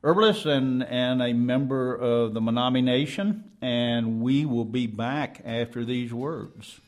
herbalist 0.03 0.45
and, 0.45 0.83
and 0.83 1.21
a 1.21 1.31
member 1.31 1.95
of 1.95 2.33
the 2.33 2.41
Manami 2.41 2.83
Nation, 2.83 3.51
and 3.61 4.21
we 4.21 4.45
will 4.45 4.65
be 4.65 4.85
back 4.85 5.41
after 5.45 5.85
these 5.85 6.13
words. 6.13 6.81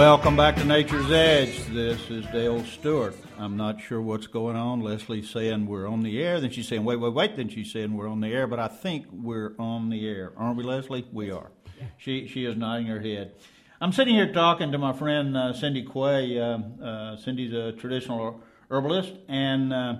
Welcome 0.00 0.34
back 0.34 0.56
to 0.56 0.64
Nature's 0.64 1.10
Edge. 1.10 1.62
This 1.66 2.08
is 2.08 2.24
Dale 2.32 2.64
Stewart. 2.64 3.14
I'm 3.36 3.58
not 3.58 3.82
sure 3.82 4.00
what's 4.00 4.26
going 4.26 4.56
on. 4.56 4.80
Leslie's 4.80 5.28
saying 5.28 5.66
we're 5.66 5.86
on 5.86 6.00
the 6.00 6.22
air. 6.22 6.40
Then 6.40 6.50
she's 6.50 6.66
saying, 6.68 6.84
wait, 6.84 6.96
wait, 6.96 7.12
wait. 7.12 7.36
Then 7.36 7.50
she's 7.50 7.70
saying 7.70 7.92
we're 7.92 8.08
on 8.08 8.22
the 8.22 8.32
air. 8.32 8.46
But 8.46 8.60
I 8.60 8.68
think 8.68 9.04
we're 9.12 9.52
on 9.58 9.90
the 9.90 10.08
air. 10.08 10.32
Aren't 10.38 10.56
we, 10.56 10.64
Leslie? 10.64 11.06
We 11.12 11.30
are. 11.30 11.50
She, 11.98 12.26
she 12.28 12.46
is 12.46 12.56
nodding 12.56 12.86
her 12.86 12.98
head. 12.98 13.34
I'm 13.78 13.92
sitting 13.92 14.14
here 14.14 14.32
talking 14.32 14.72
to 14.72 14.78
my 14.78 14.94
friend 14.94 15.36
uh, 15.36 15.52
Cindy 15.52 15.84
Quay. 15.84 16.38
Uh, 16.38 16.60
uh, 16.82 17.16
Cindy's 17.18 17.52
a 17.52 17.72
traditional 17.72 18.40
herbalist. 18.70 19.12
And 19.28 19.70
uh, 19.70 19.96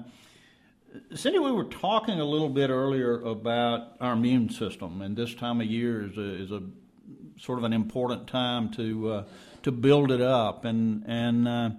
Cindy, 1.14 1.40
we 1.40 1.52
were 1.52 1.64
talking 1.64 2.20
a 2.20 2.24
little 2.24 2.48
bit 2.48 2.70
earlier 2.70 3.20
about 3.20 3.96
our 4.00 4.14
immune 4.14 4.48
system. 4.48 5.02
And 5.02 5.14
this 5.14 5.34
time 5.34 5.60
of 5.60 5.66
year 5.66 6.06
is 6.06 6.16
a, 6.16 6.42
is 6.42 6.50
a 6.52 6.62
sort 7.38 7.58
of 7.58 7.64
an 7.64 7.74
important 7.74 8.26
time 8.28 8.70
to 8.70 9.12
uh, 9.12 9.24
to 9.62 9.72
build 9.72 10.10
it 10.10 10.20
up. 10.20 10.64
And 10.64 11.04
and 11.06 11.48
uh, 11.48 11.70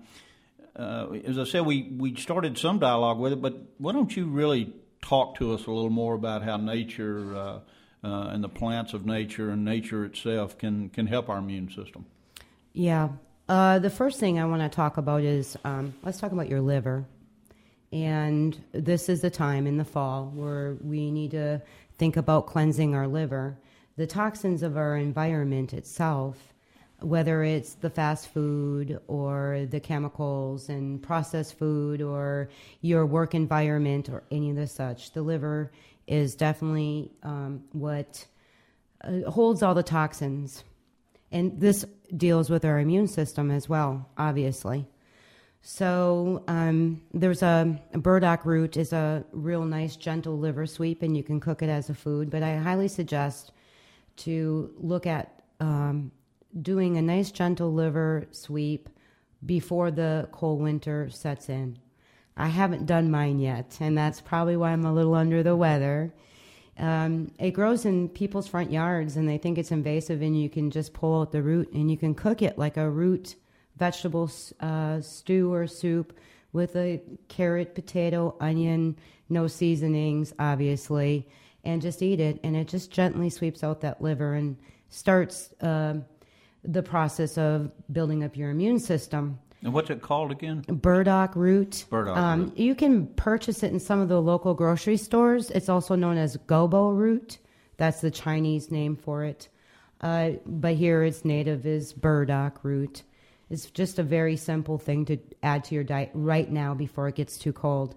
uh, 0.75 1.07
as 1.25 1.37
I 1.37 1.43
said, 1.43 1.65
we 1.65 1.83
we 1.97 2.15
started 2.15 2.57
some 2.57 2.79
dialogue 2.79 3.19
with 3.19 3.33
it, 3.33 3.41
but 3.41 3.57
why 3.77 3.93
don't 3.93 4.15
you 4.15 4.25
really 4.27 4.73
talk 5.01 5.35
to 5.37 5.53
us 5.53 5.65
a 5.65 5.71
little 5.71 5.89
more 5.89 6.13
about 6.13 6.43
how 6.43 6.57
nature 6.57 7.35
uh, 7.35 7.59
uh, 8.03 8.29
and 8.29 8.43
the 8.43 8.49
plants 8.49 8.93
of 8.93 9.05
nature 9.05 9.49
and 9.49 9.65
nature 9.65 10.05
itself 10.05 10.57
can 10.57 10.89
can 10.89 11.07
help 11.07 11.29
our 11.29 11.37
immune 11.37 11.69
system? 11.69 12.05
Yeah. 12.73 13.09
Uh, 13.49 13.79
the 13.79 13.89
first 13.89 14.19
thing 14.19 14.39
I 14.39 14.45
want 14.45 14.61
to 14.61 14.69
talk 14.69 14.97
about 14.97 15.23
is 15.23 15.57
um, 15.65 15.93
let's 16.03 16.19
talk 16.19 16.31
about 16.31 16.47
your 16.47 16.61
liver. 16.61 17.05
And 17.91 18.57
this 18.71 19.09
is 19.09 19.19
the 19.19 19.29
time 19.29 19.67
in 19.67 19.75
the 19.75 19.83
fall 19.83 20.31
where 20.33 20.77
we 20.81 21.11
need 21.11 21.31
to 21.31 21.61
think 21.97 22.15
about 22.15 22.47
cleansing 22.47 22.95
our 22.95 23.07
liver. 23.07 23.57
The 23.97 24.07
toxins 24.07 24.63
of 24.63 24.77
our 24.77 24.95
environment 24.95 25.73
itself 25.73 26.37
whether 27.01 27.43
it's 27.43 27.73
the 27.75 27.89
fast 27.89 28.31
food 28.33 28.99
or 29.07 29.67
the 29.69 29.79
chemicals 29.79 30.69
and 30.69 31.01
processed 31.01 31.57
food 31.57 32.01
or 32.01 32.49
your 32.81 33.05
work 33.05 33.33
environment 33.33 34.09
or 34.09 34.23
any 34.31 34.49
of 34.51 34.55
the 34.55 34.67
such. 34.67 35.11
The 35.11 35.21
liver 35.21 35.71
is 36.07 36.35
definitely 36.35 37.11
um, 37.23 37.63
what 37.71 38.25
uh, 39.03 39.29
holds 39.29 39.63
all 39.63 39.73
the 39.73 39.83
toxins. 39.83 40.63
And 41.31 41.59
this 41.59 41.85
deals 42.15 42.49
with 42.49 42.65
our 42.65 42.79
immune 42.79 43.07
system 43.07 43.51
as 43.51 43.69
well, 43.69 44.09
obviously. 44.17 44.85
So 45.61 46.43
um, 46.47 47.01
there's 47.13 47.43
a, 47.43 47.79
a, 47.93 47.99
burdock 47.99 48.45
root 48.45 48.77
is 48.77 48.93
a 48.93 49.23
real 49.31 49.63
nice 49.63 49.95
gentle 49.95 50.37
liver 50.37 50.65
sweep, 50.65 51.03
and 51.03 51.15
you 51.15 51.23
can 51.23 51.39
cook 51.39 51.61
it 51.61 51.69
as 51.69 51.89
a 51.89 51.93
food. 51.93 52.31
But 52.31 52.41
I 52.41 52.57
highly 52.57 52.87
suggest 52.87 53.51
to 54.17 54.73
look 54.77 55.05
at 55.05 55.43
um, 55.59 56.11
doing 56.59 56.97
a 56.97 57.01
nice 57.01 57.31
gentle 57.31 57.73
liver 57.73 58.27
sweep 58.31 58.89
before 59.45 59.91
the 59.91 60.27
cold 60.31 60.61
winter 60.61 61.09
sets 61.09 61.49
in. 61.49 61.77
I 62.37 62.47
haven't 62.47 62.85
done 62.85 63.11
mine 63.11 63.39
yet, 63.39 63.77
and 63.79 63.97
that's 63.97 64.21
probably 64.21 64.57
why 64.57 64.71
I'm 64.71 64.85
a 64.85 64.93
little 64.93 65.15
under 65.15 65.43
the 65.43 65.55
weather. 65.55 66.13
Um, 66.77 67.31
it 67.37 67.51
grows 67.51 67.85
in 67.85 68.09
people's 68.09 68.47
front 68.47 68.71
yards, 68.71 69.17
and 69.17 69.27
they 69.27 69.37
think 69.37 69.57
it's 69.57 69.71
invasive, 69.71 70.21
and 70.21 70.39
you 70.39 70.49
can 70.49 70.71
just 70.71 70.93
pull 70.93 71.21
out 71.21 71.31
the 71.31 71.43
root 71.43 71.71
and 71.73 71.91
you 71.91 71.97
can 71.97 72.15
cook 72.15 72.41
it 72.41 72.57
like 72.57 72.77
a 72.77 72.89
root 72.89 73.35
vegetable 73.77 74.29
uh, 74.59 75.01
stew 75.01 75.51
or 75.51 75.67
soup 75.67 76.17
with 76.53 76.75
a 76.75 77.01
carrot, 77.27 77.73
potato, 77.73 78.35
onion, 78.39 78.95
no 79.29 79.47
seasonings, 79.47 80.33
obviously, 80.39 81.27
and 81.63 81.81
just 81.81 82.01
eat 82.01 82.19
it. 82.19 82.39
And 82.43 82.55
it 82.55 82.67
just 82.67 82.91
gently 82.91 83.29
sweeps 83.29 83.63
out 83.63 83.81
that 83.81 84.01
liver 84.01 84.33
and 84.33 84.57
starts. 84.89 85.53
Uh, 85.61 85.95
the 86.63 86.83
process 86.83 87.37
of 87.37 87.71
building 87.91 88.23
up 88.23 88.35
your 88.37 88.51
immune 88.51 88.79
system. 88.79 89.39
And 89.63 89.73
what's 89.73 89.89
it 89.89 90.01
called 90.01 90.31
again? 90.31 90.61
Burdock 90.67 91.35
root. 91.35 91.85
Burdock 91.89 92.17
um, 92.17 92.45
root. 92.45 92.57
You 92.57 92.75
can 92.75 93.07
purchase 93.07 93.63
it 93.63 93.71
in 93.71 93.79
some 93.79 93.99
of 93.99 94.09
the 94.09 94.21
local 94.21 94.53
grocery 94.53 94.97
stores. 94.97 95.51
It's 95.51 95.69
also 95.69 95.95
known 95.95 96.17
as 96.17 96.37
gobo 96.47 96.95
root. 96.95 97.37
That's 97.77 98.01
the 98.01 98.11
Chinese 98.11 98.71
name 98.71 98.95
for 98.95 99.23
it. 99.23 99.49
Uh, 100.01 100.31
but 100.45 100.75
here 100.75 101.03
its 101.03 101.23
native 101.23 101.65
is 101.65 101.93
burdock 101.93 102.63
root. 102.63 103.03
It's 103.51 103.69
just 103.69 103.99
a 103.99 104.03
very 104.03 104.35
simple 104.35 104.77
thing 104.77 105.05
to 105.05 105.17
add 105.43 105.63
to 105.65 105.75
your 105.75 105.83
diet 105.83 106.09
right 106.13 106.49
now 106.49 106.73
before 106.73 107.07
it 107.07 107.15
gets 107.15 107.37
too 107.37 107.53
cold. 107.53 107.95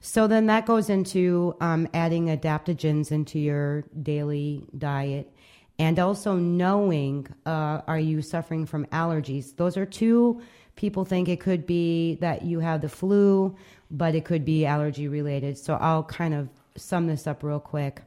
So 0.00 0.26
then 0.26 0.46
that 0.46 0.66
goes 0.66 0.88
into 0.88 1.54
um, 1.60 1.88
adding 1.92 2.26
adaptogens 2.26 3.12
into 3.12 3.38
your 3.38 3.84
daily 4.02 4.64
diet 4.76 5.32
and 5.78 5.98
also 5.98 6.36
knowing 6.36 7.26
uh, 7.46 7.80
are 7.86 7.98
you 7.98 8.22
suffering 8.22 8.66
from 8.66 8.86
allergies? 8.86 9.56
Those 9.56 9.76
are 9.76 9.86
two 9.86 10.40
people 10.76 11.04
think 11.04 11.28
it 11.28 11.40
could 11.40 11.66
be 11.66 12.16
that 12.16 12.42
you 12.42 12.60
have 12.60 12.80
the 12.80 12.88
flu 12.88 13.54
but 13.92 14.14
it 14.14 14.24
could 14.24 14.44
be 14.44 14.64
allergy 14.64 15.06
related. 15.06 15.58
So 15.58 15.74
i'll 15.74 16.02
kind 16.02 16.34
of 16.34 16.48
sum 16.76 17.06
this 17.06 17.26
up 17.26 17.42
real 17.42 17.60
quick. 17.60 18.02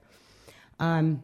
Um, 0.79 1.21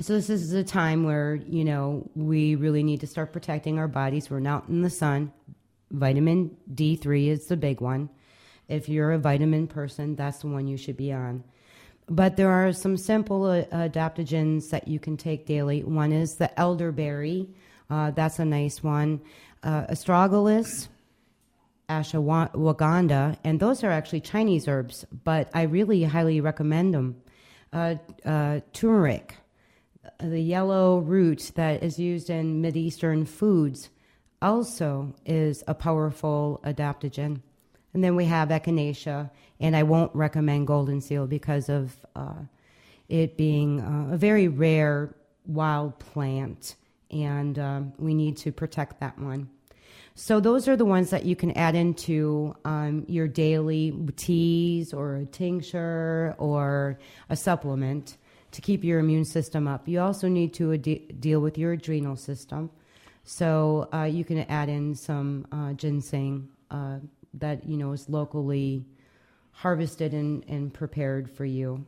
so 0.00 0.12
this 0.12 0.28
is 0.28 0.52
a 0.52 0.64
time 0.64 1.04
where 1.04 1.36
you 1.36 1.64
know 1.64 2.10
we 2.14 2.56
really 2.56 2.82
need 2.82 3.00
to 3.00 3.06
start 3.06 3.32
protecting 3.32 3.78
our 3.78 3.88
bodies. 3.88 4.28
We're 4.28 4.40
not 4.40 4.68
in 4.68 4.82
the 4.82 4.90
sun. 4.90 5.32
Vitamin 5.90 6.56
d3 6.74 7.28
is 7.28 7.46
the 7.46 7.56
big 7.56 7.80
one. 7.80 8.10
If 8.68 8.88
you're 8.88 9.12
a 9.12 9.18
vitamin 9.18 9.68
person 9.68 10.16
that's 10.16 10.38
the 10.38 10.48
one 10.48 10.66
you 10.66 10.76
should 10.76 10.96
be 10.96 11.12
on 11.12 11.44
but 12.08 12.36
there 12.36 12.50
are 12.50 12.72
some 12.72 12.96
simple 12.96 13.44
uh, 13.46 13.64
adaptogens 13.72 14.70
that 14.70 14.86
you 14.86 14.98
can 14.98 15.16
take 15.16 15.46
daily. 15.46 15.82
One 15.82 16.12
is 16.12 16.36
the 16.36 16.58
elderberry. 16.58 17.48
Uh, 17.90 18.12
that's 18.12 18.38
a 18.38 18.44
nice 18.44 18.82
one. 18.82 19.20
Uh, 19.62 19.86
astragalus, 19.86 20.88
ashwagandha, 21.88 23.36
and 23.44 23.58
those 23.58 23.82
are 23.82 23.90
actually 23.90 24.20
Chinese 24.20 24.68
herbs, 24.68 25.04
but 25.24 25.50
I 25.54 25.62
really 25.62 26.04
highly 26.04 26.40
recommend 26.40 26.94
them. 26.94 27.16
Uh, 27.72 27.96
uh, 28.24 28.60
turmeric, 28.72 29.36
the 30.20 30.40
yellow 30.40 30.98
root 30.98 31.52
that 31.56 31.82
is 31.82 31.98
used 31.98 32.30
in 32.30 32.62
Mideastern 32.62 33.26
foods, 33.26 33.90
also 34.40 35.14
is 35.24 35.64
a 35.66 35.74
powerful 35.74 36.60
adaptogen. 36.64 37.40
And 37.92 38.04
then 38.04 38.14
we 38.14 38.26
have 38.26 38.50
echinacea, 38.50 39.30
and 39.60 39.76
I 39.76 39.82
won't 39.82 40.14
recommend 40.14 40.66
golden 40.66 41.00
seal 41.00 41.26
because 41.26 41.68
of 41.68 41.96
uh, 42.14 42.42
it 43.08 43.36
being 43.36 43.80
uh, 43.80 44.14
a 44.14 44.16
very 44.16 44.48
rare 44.48 45.14
wild 45.46 45.98
plant, 45.98 46.76
and 47.10 47.58
um, 47.58 47.92
we 47.98 48.14
need 48.14 48.36
to 48.38 48.52
protect 48.52 49.00
that 49.00 49.18
one. 49.18 49.48
So 50.18 50.40
those 50.40 50.66
are 50.66 50.76
the 50.76 50.84
ones 50.86 51.10
that 51.10 51.26
you 51.26 51.36
can 51.36 51.52
add 51.52 51.74
into 51.74 52.56
um, 52.64 53.04
your 53.06 53.28
daily 53.28 53.94
teas 54.16 54.94
or 54.94 55.16
a 55.16 55.26
tincture 55.26 56.34
or 56.38 56.98
a 57.28 57.36
supplement 57.36 58.16
to 58.52 58.62
keep 58.62 58.82
your 58.82 58.98
immune 58.98 59.26
system 59.26 59.68
up. 59.68 59.86
You 59.86 60.00
also 60.00 60.28
need 60.28 60.54
to 60.54 60.72
ad- 60.72 61.20
deal 61.20 61.40
with 61.40 61.58
your 61.58 61.72
adrenal 61.72 62.16
system. 62.16 62.70
So 63.24 63.90
uh, 63.92 64.04
you 64.04 64.24
can 64.24 64.38
add 64.48 64.70
in 64.70 64.94
some 64.94 65.46
uh, 65.52 65.74
ginseng 65.74 66.48
uh, 66.70 67.00
that 67.34 67.66
you 67.66 67.76
know 67.76 67.92
is 67.92 68.08
locally 68.08 68.86
harvested 69.56 70.12
and, 70.12 70.44
and 70.48 70.72
prepared 70.72 71.30
for 71.30 71.44
you. 71.44 71.84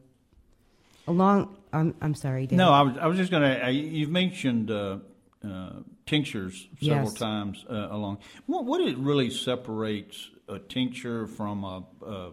Along, 1.06 1.56
I'm, 1.72 1.94
I'm 2.00 2.14
sorry. 2.14 2.46
Dave. 2.46 2.58
No, 2.58 2.70
I 2.70 2.82
was, 2.82 2.96
I 2.98 3.06
was 3.06 3.16
just 3.16 3.30
going 3.30 3.42
to. 3.42 3.70
You've 3.70 4.10
mentioned 4.10 4.70
uh, 4.70 4.98
uh, 5.46 5.70
tinctures 6.06 6.66
several 6.80 7.04
yes. 7.04 7.14
times 7.14 7.64
uh, 7.70 7.88
along. 7.90 8.18
What 8.46 8.64
what 8.64 8.80
it 8.80 8.96
really 8.98 9.30
separates 9.30 10.30
a 10.48 10.58
tincture 10.58 11.26
from 11.26 11.64
a, 11.64 11.84
a 12.06 12.30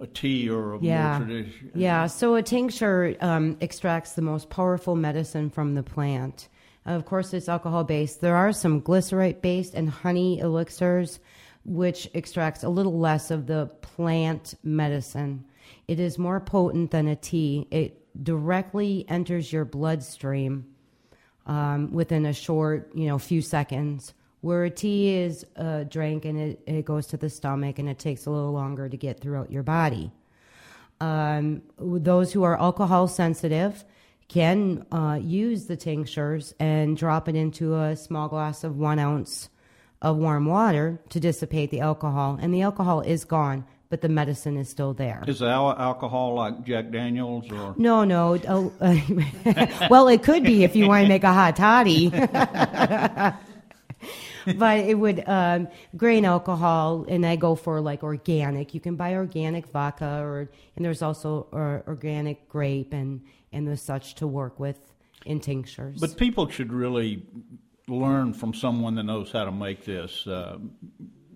a 0.00 0.06
tea 0.06 0.48
or 0.48 0.74
a 0.74 0.78
yeah. 0.80 1.18
more 1.18 1.26
traditional. 1.26 1.70
Yeah, 1.74 2.06
so 2.06 2.34
a 2.34 2.42
tincture 2.42 3.16
um, 3.20 3.56
extracts 3.60 4.12
the 4.12 4.22
most 4.22 4.50
powerful 4.50 4.96
medicine 4.96 5.50
from 5.50 5.74
the 5.74 5.82
plant. 5.82 6.48
of 6.84 7.04
course, 7.04 7.32
it's 7.32 7.48
alcohol 7.48 7.84
based. 7.84 8.20
There 8.20 8.36
are 8.36 8.52
some 8.52 8.82
glycerite 8.82 9.40
based 9.40 9.74
and 9.74 9.88
honey 9.88 10.38
elixirs 10.40 11.20
which 11.64 12.08
extracts 12.14 12.62
a 12.62 12.68
little 12.68 12.98
less 12.98 13.30
of 13.30 13.46
the 13.46 13.66
plant 13.80 14.54
medicine. 14.62 15.44
It 15.88 15.98
is 15.98 16.18
more 16.18 16.40
potent 16.40 16.90
than 16.90 17.08
a 17.08 17.16
tea. 17.16 17.66
It 17.70 18.00
directly 18.22 19.04
enters 19.08 19.52
your 19.52 19.64
bloodstream 19.64 20.66
um, 21.46 21.92
within 21.92 22.26
a 22.26 22.32
short, 22.32 22.90
you 22.94 23.06
know, 23.06 23.18
few 23.18 23.42
seconds. 23.42 24.14
Where 24.40 24.64
a 24.64 24.70
tea 24.70 25.16
is 25.16 25.46
a 25.56 25.86
drink 25.86 26.26
and 26.26 26.38
it, 26.38 26.60
it 26.66 26.84
goes 26.84 27.06
to 27.08 27.16
the 27.16 27.30
stomach 27.30 27.78
and 27.78 27.88
it 27.88 27.98
takes 27.98 28.26
a 28.26 28.30
little 28.30 28.52
longer 28.52 28.88
to 28.88 28.96
get 28.96 29.20
throughout 29.20 29.50
your 29.50 29.62
body. 29.62 30.12
Um, 31.00 31.62
those 31.78 32.32
who 32.32 32.42
are 32.42 32.60
alcohol 32.60 33.08
sensitive 33.08 33.84
can 34.28 34.86
uh, 34.92 35.18
use 35.20 35.66
the 35.66 35.76
tinctures 35.76 36.54
and 36.60 36.96
drop 36.96 37.28
it 37.28 37.34
into 37.34 37.74
a 37.76 37.96
small 37.96 38.28
glass 38.28 38.64
of 38.64 38.76
one 38.76 38.98
ounce 38.98 39.48
of 40.04 40.18
warm 40.18 40.44
water 40.44 41.00
to 41.08 41.18
dissipate 41.18 41.70
the 41.70 41.80
alcohol, 41.80 42.38
and 42.40 42.52
the 42.52 42.62
alcohol 42.62 43.00
is 43.00 43.24
gone, 43.24 43.64
but 43.88 44.02
the 44.02 44.08
medicine 44.08 44.58
is 44.58 44.68
still 44.68 44.92
there. 44.92 45.24
Is 45.26 45.38
the 45.38 45.46
alcohol 45.46 46.34
like 46.34 46.64
Jack 46.64 46.90
Daniels 46.90 47.50
or? 47.50 47.74
No, 47.78 48.04
no. 48.04 48.38
Oh, 48.46 48.72
well, 49.90 50.08
it 50.08 50.22
could 50.22 50.44
be 50.44 50.62
if 50.62 50.76
you 50.76 50.86
want 50.86 51.04
to 51.04 51.08
make 51.08 51.24
a 51.24 51.32
hot 51.32 51.56
toddy. 51.56 52.10
but 54.58 54.78
it 54.78 54.98
would 54.98 55.26
um, 55.26 55.68
grain 55.96 56.26
alcohol, 56.26 57.06
and 57.08 57.24
I 57.24 57.36
go 57.36 57.54
for 57.54 57.80
like 57.80 58.02
organic. 58.02 58.74
You 58.74 58.80
can 58.80 58.96
buy 58.96 59.14
organic 59.14 59.68
vodka, 59.68 60.20
or 60.20 60.50
and 60.76 60.84
there's 60.84 61.00
also 61.00 61.46
uh, 61.50 61.88
organic 61.88 62.46
grape 62.48 62.92
and 62.92 63.22
and 63.52 63.66
the 63.66 63.78
such 63.78 64.16
to 64.16 64.26
work 64.26 64.60
with 64.60 64.76
in 65.24 65.40
tinctures. 65.40 65.98
But 65.98 66.18
people 66.18 66.46
should 66.50 66.74
really 66.74 67.22
learn 67.88 68.32
from 68.32 68.54
someone 68.54 68.94
that 68.96 69.04
knows 69.04 69.30
how 69.32 69.44
to 69.44 69.52
make 69.52 69.84
this. 69.84 70.26
Uh, 70.26 70.58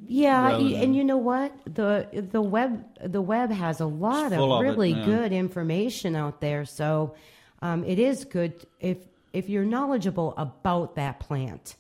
yeah, 0.07 0.53
than- 0.53 0.75
and 0.75 0.97
you 0.97 1.05
know 1.05 1.19
what? 1.19 1.53
The 1.67 2.09
the 2.33 2.41
web 2.41 2.85
the 3.05 3.21
web 3.21 3.51
has 3.51 3.81
a 3.81 3.87
lot 3.87 4.33
of 4.33 4.41
of 4.41 4.63
it, 4.63 4.69
really 4.69 4.93
good 4.95 5.33
information 5.33 6.17
out 6.17 6.41
there. 6.41 6.65
So 6.65 7.15
um, 7.61 7.85
it 7.85 7.99
is 7.99 8.25
good 8.25 8.67
if 8.81 8.99
if 9.33 9.49
you're 9.49 9.65
knowledgeable 9.65 10.33
about 10.39 10.95
that 10.97 11.21
plant 11.21 11.77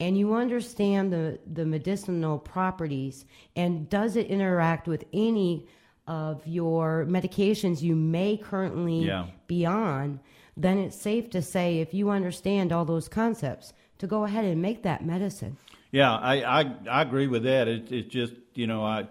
and 0.00 0.18
you 0.18 0.34
understand 0.34 1.12
the 1.12 1.38
the 1.50 1.64
medicinal 1.64 2.38
properties 2.38 3.24
and 3.56 3.88
does 3.88 4.16
it 4.16 4.26
interact 4.26 4.86
with 4.86 5.04
any 5.14 5.66
of 6.06 6.46
your 6.46 7.06
medications 7.08 7.80
you 7.80 7.94
may 7.96 8.36
currently 8.36 9.06
Yeah. 9.06 9.26
be 9.46 9.64
on, 9.64 10.18
then 10.56 10.76
it's 10.76 11.00
safe 11.00 11.30
to 11.30 11.40
say 11.40 11.78
if 11.78 11.94
you 11.94 12.10
understand 12.10 12.72
all 12.72 12.84
those 12.84 13.08
concepts 13.08 13.72
to 14.02 14.08
go 14.08 14.24
ahead 14.24 14.44
and 14.44 14.60
make 14.60 14.82
that 14.82 15.06
medicine. 15.06 15.56
Yeah, 15.92 16.12
I, 16.12 16.60
I, 16.60 16.74
I 16.90 17.02
agree 17.02 17.28
with 17.28 17.44
that. 17.44 17.68
It, 17.68 17.92
it's 17.92 18.08
just, 18.08 18.34
you 18.56 18.66
know, 18.66 18.84
I, 18.84 19.02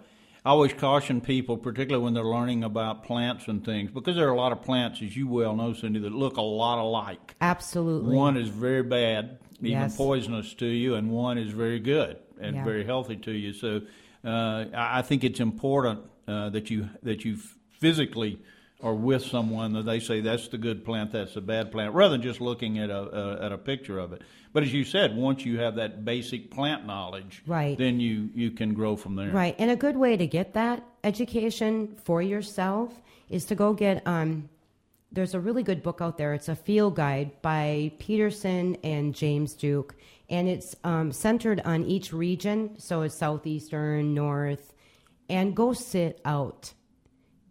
I 0.44 0.50
always 0.50 0.74
caution 0.74 1.22
people, 1.22 1.56
particularly 1.56 2.04
when 2.04 2.12
they're 2.12 2.22
learning 2.22 2.62
about 2.62 3.02
plants 3.04 3.48
and 3.48 3.64
things, 3.64 3.90
because 3.90 4.16
there 4.16 4.28
are 4.28 4.32
a 4.32 4.36
lot 4.36 4.52
of 4.52 4.60
plants, 4.60 5.00
as 5.00 5.16
you 5.16 5.26
well 5.26 5.56
know, 5.56 5.72
Cindy, 5.72 5.98
that 6.00 6.12
look 6.12 6.36
a 6.36 6.42
lot 6.42 6.78
alike. 6.78 7.36
Absolutely. 7.40 8.14
One 8.14 8.36
is 8.36 8.50
very 8.50 8.82
bad, 8.82 9.38
even 9.60 9.70
Yes. 9.70 9.96
poisonous 9.96 10.52
to 10.54 10.66
you, 10.66 10.94
and 10.96 11.10
one 11.10 11.38
is 11.38 11.52
very 11.52 11.80
good 11.80 12.18
and 12.38 12.56
Yeah. 12.56 12.64
very 12.64 12.84
healthy 12.84 13.16
to 13.16 13.32
you. 13.32 13.54
So 13.54 13.80
uh, 14.26 14.66
I 14.74 14.98
I 14.98 15.02
think 15.02 15.24
it's 15.24 15.40
important 15.40 16.00
uh, 16.28 16.50
that 16.50 16.68
you 16.68 16.90
that 17.02 17.24
you 17.24 17.38
physically 17.80 18.38
are 18.82 18.94
with 18.94 19.24
someone 19.24 19.72
that 19.74 19.84
they 19.84 20.00
say 20.00 20.20
that's 20.20 20.48
the 20.48 20.58
good 20.58 20.84
plant, 20.84 21.12
that's 21.12 21.34
the 21.34 21.40
bad 21.40 21.70
plant, 21.70 21.94
rather 21.94 22.12
than 22.12 22.22
just 22.22 22.40
looking 22.40 22.78
at 22.78 22.90
a, 22.90 23.00
a 23.40 23.46
at 23.46 23.52
a 23.52 23.58
picture 23.58 23.98
of 23.98 24.12
it. 24.12 24.22
But 24.52 24.64
as 24.64 24.72
you 24.72 24.84
said, 24.84 25.16
once 25.16 25.44
you 25.46 25.58
have 25.60 25.76
that 25.76 26.04
basic 26.04 26.50
plant 26.50 26.86
knowledge, 26.86 27.42
Right. 27.46 27.78
then 27.78 28.00
you 28.00 28.30
you 28.34 28.50
can 28.50 28.74
grow 28.74 28.96
from 28.96 29.14
there. 29.16 29.30
Right. 29.30 29.54
And 29.58 29.70
a 29.70 29.76
good 29.76 29.96
way 29.96 30.16
to 30.16 30.26
get 30.26 30.54
that 30.54 30.84
education 31.04 31.96
for 32.04 32.20
yourself 32.22 33.00
is 33.30 33.44
to 33.46 33.54
go 33.54 33.72
get 33.72 34.06
um 34.06 34.48
there's 35.12 35.34
a 35.34 35.40
really 35.40 35.62
good 35.62 35.82
book 35.82 36.00
out 36.00 36.16
there. 36.16 36.32
It's 36.32 36.48
a 36.48 36.56
field 36.56 36.96
guide 36.96 37.42
by 37.42 37.92
Peterson 37.98 38.76
and 38.82 39.14
James 39.14 39.52
Duke, 39.52 39.94
and 40.30 40.48
it's 40.48 40.74
um, 40.84 41.12
centered 41.12 41.60
on 41.66 41.84
each 41.84 42.14
region. 42.14 42.76
So 42.78 43.02
it's 43.02 43.14
southeastern, 43.14 44.14
north, 44.14 44.72
and 45.28 45.54
go 45.54 45.74
sit 45.74 46.18
out 46.24 46.72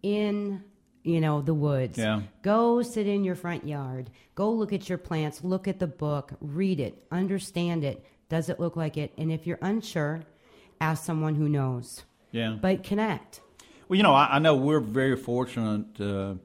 in 0.02 0.64
you 1.04 1.20
know 1.22 1.42
the 1.42 1.54
woods. 1.54 1.98
Yeah. 1.98 2.22
Go 2.42 2.82
sit 2.82 3.08
in 3.08 3.24
your 3.24 3.36
front 3.36 3.68
yard. 3.68 4.10
Go 4.36 4.52
look 4.52 4.74
at 4.74 4.88
your 4.90 4.98
plants. 4.98 5.44
Look 5.44 5.68
at 5.68 5.80
the 5.80 5.88
book. 5.88 6.34
Read 6.42 6.80
it. 6.80 7.04
Understand 7.12 7.84
it. 7.84 8.06
Does 8.30 8.50
it 8.50 8.60
look 8.60 8.76
like 8.76 8.98
it? 8.98 9.12
And 9.18 9.32
if 9.32 9.46
you're 9.46 9.60
unsure, 9.62 10.22
ask 10.80 11.04
someone 11.04 11.36
who 11.36 11.50
knows. 11.50 12.04
Yeah. 12.32 12.58
But 12.62 12.84
connect. 12.84 13.42
Well, 13.90 13.98
you 13.98 14.04
know, 14.04 14.14
I, 14.14 14.36
I 14.36 14.40
know 14.40 14.56
we're 14.56 14.80
very 14.80 15.18
fortunate 15.18 16.00
uh, 16.00 16.36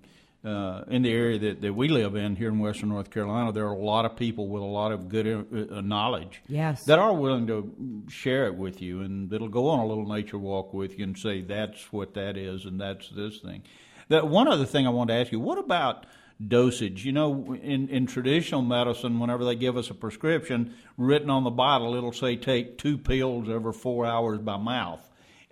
uh, 0.46 0.84
in 0.88 1.02
the 1.02 1.12
area 1.12 1.38
that, 1.38 1.60
that 1.60 1.72
we 1.72 1.88
live 1.88 2.16
in 2.16 2.34
here 2.34 2.48
in 2.48 2.58
Western 2.58 2.88
North 2.88 3.10
Carolina. 3.10 3.52
There 3.52 3.66
are 3.66 3.72
a 3.72 3.78
lot 3.78 4.04
of 4.04 4.16
people 4.16 4.48
with 4.48 4.62
a 4.62 4.66
lot 4.66 4.90
of 4.90 5.08
good 5.08 5.26
uh, 5.28 5.76
uh, 5.76 5.80
knowledge 5.80 6.42
Yes. 6.48 6.84
that 6.84 6.98
are 6.98 7.12
willing 7.14 7.46
to 7.48 8.02
share 8.08 8.46
it 8.46 8.54
with 8.56 8.82
you 8.82 9.02
and 9.02 9.30
that'll 9.30 9.48
go 9.48 9.68
on 9.68 9.78
a 9.80 9.86
little 9.86 10.06
nature 10.06 10.38
walk 10.38 10.74
with 10.74 10.98
you 10.98 11.04
and 11.04 11.16
say 11.16 11.40
that's 11.40 11.92
what 11.92 12.14
that 12.14 12.36
is 12.36 12.64
and 12.64 12.80
that's 12.80 13.08
this 13.10 13.38
thing. 13.38 13.62
That 14.08 14.28
one 14.28 14.48
other 14.48 14.66
thing 14.66 14.86
I 14.86 14.90
want 14.90 15.08
to 15.08 15.14
ask 15.14 15.32
you: 15.32 15.40
What 15.40 15.58
about 15.58 16.06
dosage? 16.46 17.04
You 17.04 17.12
know, 17.12 17.54
in 17.54 17.88
in 17.88 18.06
traditional 18.06 18.62
medicine, 18.62 19.18
whenever 19.18 19.44
they 19.44 19.56
give 19.56 19.76
us 19.76 19.90
a 19.90 19.94
prescription 19.94 20.74
written 20.96 21.30
on 21.30 21.44
the 21.44 21.50
bottle, 21.50 21.94
it'll 21.94 22.12
say 22.12 22.36
take 22.36 22.78
two 22.78 22.98
pills 22.98 23.48
every 23.48 23.72
four 23.72 24.06
hours 24.06 24.38
by 24.38 24.56
mouth. 24.56 25.08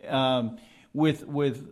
Um, 0.08 0.58
with 0.92 1.26
with 1.26 1.66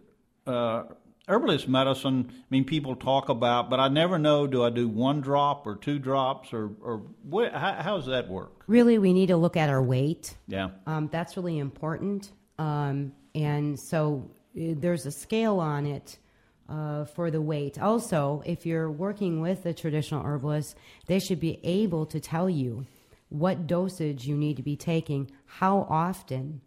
uh, 0.47 0.85
herbalist 1.29 1.69
medicine, 1.69 2.31
I 2.31 2.45
mean, 2.51 2.65
people 2.65 2.97
talk 2.97 3.29
about, 3.29 3.71
but 3.71 3.79
I 3.79 3.89
never 3.89 4.19
know. 4.19 4.47
Do 4.47 4.65
I 4.65 4.71
do 4.71 4.89
one 4.89 5.21
drop 5.21 5.67
or 5.67 5.77
two 5.77 5.99
drops 5.99 6.53
or 6.53 6.71
or 6.83 7.03
what, 7.23 7.53
how, 7.53 7.75
how 7.75 7.97
does 7.97 8.07
that 8.07 8.29
work? 8.29 8.65
Really, 8.67 8.99
we 8.99 9.13
need 9.13 9.27
to 9.27 9.37
look 9.37 9.57
at 9.57 9.69
our 9.69 9.83
weight. 9.83 10.37
Yeah. 10.49 10.71
Um, 10.87 11.09
that's 11.13 11.37
really 11.37 11.59
important. 11.59 12.33
Um, 12.59 13.13
and 13.35 13.79
so 13.79 14.31
uh, 14.57 14.75
there's 14.77 15.07
a 15.07 15.13
scale 15.13 15.61
on 15.61 15.87
it 15.87 16.19
uh, 16.73 17.05
for 17.05 17.31
the 17.31 17.43
weight. 17.43 17.79
Also, 17.79 18.43
if 18.47 18.65
you're 18.65 18.91
working 18.91 19.41
with 19.41 19.67
a 19.67 19.75
traditional 19.75 20.25
herbalist, 20.25 20.77
they 21.07 21.19
should 21.19 21.39
be 21.39 21.61
able 21.63 22.07
to 22.07 22.19
tell 22.19 22.49
you 22.49 22.87
what 23.29 23.67
dosage 23.67 24.27
you 24.27 24.37
need 24.37 24.57
to 24.57 24.63
be 24.63 24.77
taking, 24.77 25.31
how 25.45 25.87
often, 25.91 26.61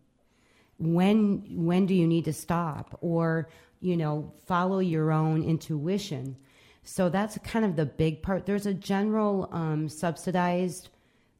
when 0.77 1.43
when 1.65 1.85
do 1.85 1.95
you 1.95 2.05
need 2.05 2.25
to 2.25 2.33
stop, 2.33 2.97
or 3.01 3.49
you 3.81 3.97
know 3.97 4.31
follow 4.45 4.79
your 4.79 5.11
own 5.11 5.43
intuition. 5.43 6.35
So 6.83 7.09
that's 7.09 7.37
kind 7.39 7.65
of 7.65 7.75
the 7.75 7.85
big 7.85 8.21
part. 8.21 8.45
There's 8.45 8.67
a 8.67 8.73
general 8.73 9.49
um, 9.51 9.89
subsidized 9.89 10.89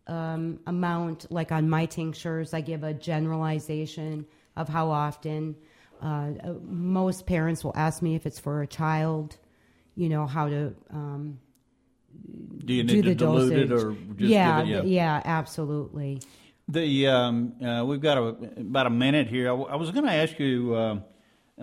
um, 0.08 0.60
amount, 0.65 1.32
like 1.32 1.51
on 1.51 1.69
my 1.69 1.86
tinctures, 1.86 2.54
I 2.54 2.62
give 2.62 2.84
a 2.84 2.93
generalization 2.93 4.25
of 4.56 4.69
how 4.69 4.89
often. 4.89 5.56
Uh, 6.01 6.31
most 6.67 7.25
parents 7.25 7.63
will 7.63 7.73
ask 7.75 8.01
me 8.01 8.15
if 8.15 8.25
it's 8.25 8.39
for 8.39 8.62
a 8.62 8.67
child, 8.67 9.38
you 9.95 10.10
know, 10.10 10.25
how 10.27 10.47
to 10.49 10.73
um, 10.91 11.39
Do 12.65 12.73
you 12.73 12.84
do 12.84 12.95
need 12.95 13.05
the 13.05 13.10
to 13.10 13.15
dilute 13.15 13.49
dosage. 13.53 13.71
it 13.71 13.71
or 13.71 13.91
just 14.15 14.29
yeah, 14.29 14.62
it? 14.62 14.65
th- 14.65 14.86
yeah, 14.86 15.21
absolutely. 15.25 16.21
The 16.67 17.08
um, 17.08 17.53
uh, 17.63 17.86
we've 17.86 18.01
got 18.01 18.17
a, 18.17 18.23
about 18.60 18.88
a 18.88 18.89
minute 18.89 19.27
here. 19.27 19.45
I, 19.47 19.51
w- 19.55 19.67
I 19.69 19.75
was 19.75 19.91
going 19.91 20.05
to 20.05 20.12
ask 20.12 20.38
you 20.39 20.73
uh, 20.75 20.99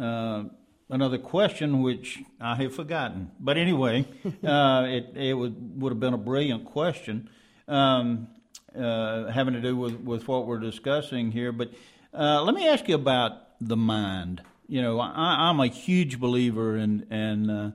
uh, 0.01 0.45
another 0.91 1.19
question, 1.19 1.83
which 1.83 2.21
I 2.41 2.55
have 2.57 2.75
forgotten. 2.75 3.31
But 3.41 3.57
anyway, 3.59 4.07
uh, 4.45 4.85
it 4.89 5.13
it 5.17 5.35
would 5.35 5.81
would 5.83 5.91
have 5.91 6.01
been 6.01 6.15
a 6.15 6.19
brilliant 6.19 6.65
question, 6.67 7.29
um, 7.67 8.29
uh, 8.79 9.27
having 9.31 9.55
to 9.55 9.61
do 9.61 9.77
with, 9.77 9.95
with 10.01 10.29
what 10.29 10.47
we're 10.47 10.61
discussing 10.61 11.33
here. 11.33 11.51
But 11.51 11.73
uh, 12.15 12.43
let 12.45 12.55
me 12.55 12.69
ask 12.69 12.87
you 12.89 12.95
about 12.95 13.52
the 13.69 13.77
mind. 13.77 14.43
You 14.69 14.83
know, 14.83 15.01
I, 15.01 15.49
I'm 15.49 15.61
a 15.61 15.67
huge 15.69 16.21
believer 16.21 16.77
in 16.77 17.07
and. 17.11 17.51
Uh, 17.51 17.71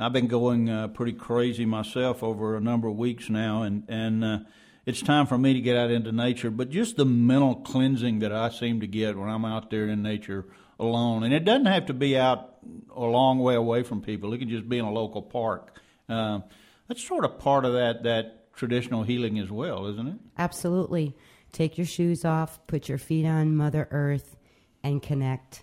I've 0.00 0.12
been 0.12 0.28
going 0.28 0.70
uh, 0.70 0.88
pretty 0.88 1.12
crazy 1.12 1.64
myself 1.66 2.22
over 2.22 2.56
a 2.56 2.60
number 2.60 2.86
of 2.86 2.96
weeks 2.96 3.28
now, 3.28 3.62
and 3.62 3.82
and 3.88 4.24
uh, 4.24 4.38
it's 4.86 5.02
time 5.02 5.26
for 5.26 5.36
me 5.36 5.54
to 5.54 5.60
get 5.60 5.76
out 5.76 5.90
into 5.90 6.12
nature. 6.12 6.50
But 6.50 6.70
just 6.70 6.96
the 6.96 7.04
mental 7.04 7.56
cleansing 7.56 8.20
that 8.20 8.32
I 8.32 8.50
seem 8.50 8.80
to 8.80 8.86
get 8.86 9.18
when 9.18 9.28
I'm 9.28 9.44
out 9.44 9.70
there 9.70 9.88
in 9.88 10.02
nature 10.02 10.46
alone, 10.78 11.24
and 11.24 11.34
it 11.34 11.44
doesn't 11.44 11.66
have 11.66 11.86
to 11.86 11.94
be 11.94 12.16
out 12.16 12.58
a 12.94 13.04
long 13.04 13.40
way 13.40 13.56
away 13.56 13.82
from 13.82 14.00
people. 14.00 14.32
It 14.32 14.38
can 14.38 14.48
just 14.48 14.68
be 14.68 14.78
in 14.78 14.84
a 14.84 14.92
local 14.92 15.20
park. 15.20 15.80
Uh, 16.08 16.40
that's 16.86 17.04
sort 17.04 17.24
of 17.24 17.40
part 17.40 17.64
of 17.64 17.72
that 17.72 18.04
that 18.04 18.54
traditional 18.54 19.02
healing 19.02 19.38
as 19.40 19.50
well, 19.50 19.86
isn't 19.86 20.06
it? 20.06 20.16
Absolutely. 20.38 21.16
Take 21.50 21.76
your 21.76 21.86
shoes 21.86 22.24
off, 22.24 22.64
put 22.66 22.88
your 22.88 22.98
feet 22.98 23.26
on 23.26 23.56
Mother 23.56 23.88
Earth, 23.90 24.36
and 24.82 25.02
connect. 25.02 25.62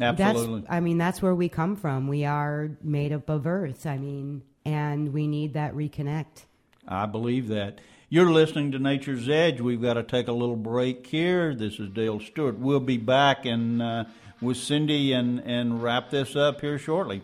Absolutely. 0.00 0.60
That's, 0.60 0.72
I 0.72 0.80
mean, 0.80 0.98
that's 0.98 1.20
where 1.20 1.34
we 1.34 1.48
come 1.48 1.76
from. 1.76 2.08
We 2.08 2.24
are 2.24 2.70
made 2.82 3.12
up 3.12 3.28
of 3.28 3.46
earth. 3.46 3.86
I 3.86 3.98
mean, 3.98 4.42
and 4.64 5.12
we 5.12 5.26
need 5.26 5.54
that 5.54 5.74
reconnect. 5.74 6.44
I 6.86 7.06
believe 7.06 7.48
that. 7.48 7.80
You're 8.08 8.30
listening 8.30 8.72
to 8.72 8.78
Nature's 8.78 9.28
Edge. 9.28 9.60
We've 9.60 9.80
got 9.80 9.94
to 9.94 10.02
take 10.02 10.26
a 10.26 10.32
little 10.32 10.56
break 10.56 11.06
here. 11.06 11.54
This 11.54 11.78
is 11.78 11.90
Dale 11.90 12.18
Stewart. 12.18 12.58
We'll 12.58 12.80
be 12.80 12.96
back 12.96 13.46
and 13.46 13.80
uh, 13.80 14.04
with 14.40 14.56
Cindy 14.56 15.12
and, 15.12 15.40
and 15.40 15.82
wrap 15.82 16.10
this 16.10 16.34
up 16.34 16.60
here 16.60 16.78
shortly. 16.78 17.22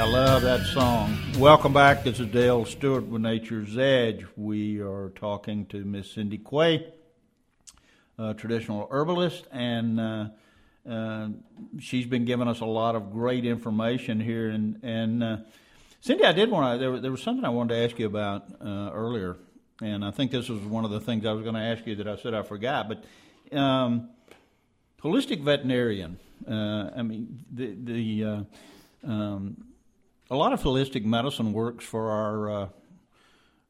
I 0.00 0.04
love 0.04 0.40
that 0.42 0.64
song. 0.64 1.14
Welcome 1.38 1.74
back. 1.74 2.04
This 2.04 2.20
is 2.20 2.28
Dale 2.28 2.64
Stewart 2.64 3.04
with 3.04 3.20
Nature's 3.20 3.76
Edge. 3.76 4.24
We 4.34 4.80
are 4.80 5.10
talking 5.14 5.66
to 5.66 5.84
Miss 5.84 6.12
Cindy 6.12 6.38
Quay 6.38 6.86
traditional 8.38 8.88
herbalist, 8.90 9.46
and 9.52 10.00
uh, 10.00 10.28
uh, 10.88 11.28
she's 11.80 12.06
been 12.06 12.24
giving 12.24 12.48
us 12.48 12.60
a 12.60 12.64
lot 12.64 12.96
of 12.96 13.12
great 13.12 13.44
information 13.44 14.20
here. 14.20 14.48
And, 14.48 14.82
and 14.82 15.22
uh, 15.22 15.36
Cindy, 16.00 16.24
I 16.24 16.32
did 16.32 16.50
want 16.50 16.72
to, 16.72 16.78
there, 16.78 16.98
there 16.98 17.10
was 17.10 17.22
something 17.22 17.44
I 17.44 17.50
wanted 17.50 17.74
to 17.74 17.84
ask 17.84 17.98
you 17.98 18.06
about 18.06 18.46
uh, 18.58 18.90
earlier, 18.94 19.36
and 19.82 20.02
I 20.02 20.12
think 20.12 20.30
this 20.30 20.48
was 20.48 20.62
one 20.62 20.86
of 20.86 20.90
the 20.90 21.00
things 21.00 21.26
I 21.26 21.32
was 21.32 21.42
going 21.42 21.56
to 21.56 21.60
ask 21.60 21.86
you 21.86 21.96
that 21.96 22.08
I 22.08 22.16
said 22.16 22.32
I 22.32 22.40
forgot. 22.40 22.88
But 22.88 23.54
um, 23.54 24.08
holistic 25.02 25.42
veterinarian, 25.42 26.18
uh, 26.50 26.88
I 26.96 27.02
mean, 27.02 27.44
the, 27.52 27.74
the 27.74 28.24
uh, 28.24 28.42
um, 29.06 29.64
a 30.30 30.36
lot 30.36 30.52
of 30.52 30.62
holistic 30.62 31.04
medicine 31.04 31.52
works 31.52 31.84
for 31.84 32.10
our 32.10 32.50
uh, 32.50 32.68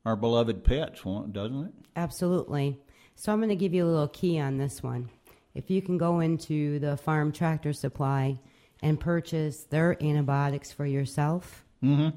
our 0.04 0.16
beloved 0.16 0.64
pets, 0.64 1.02
doesn't 1.32 1.64
it? 1.66 1.72
Absolutely. 1.96 2.78
So 3.16 3.32
I'm 3.32 3.38
going 3.38 3.50
to 3.50 3.56
give 3.56 3.74
you 3.74 3.84
a 3.84 3.90
little 3.90 4.08
key 4.08 4.38
on 4.38 4.56
this 4.56 4.82
one. 4.82 5.10
If 5.54 5.70
you 5.70 5.82
can 5.82 5.98
go 5.98 6.20
into 6.20 6.78
the 6.78 6.96
farm 6.96 7.32
tractor 7.32 7.72
supply 7.72 8.38
and 8.82 8.98
purchase 8.98 9.64
their 9.64 10.02
antibiotics 10.02 10.72
for 10.72 10.86
yourself, 10.86 11.64
Mm-hmm. 11.82 12.14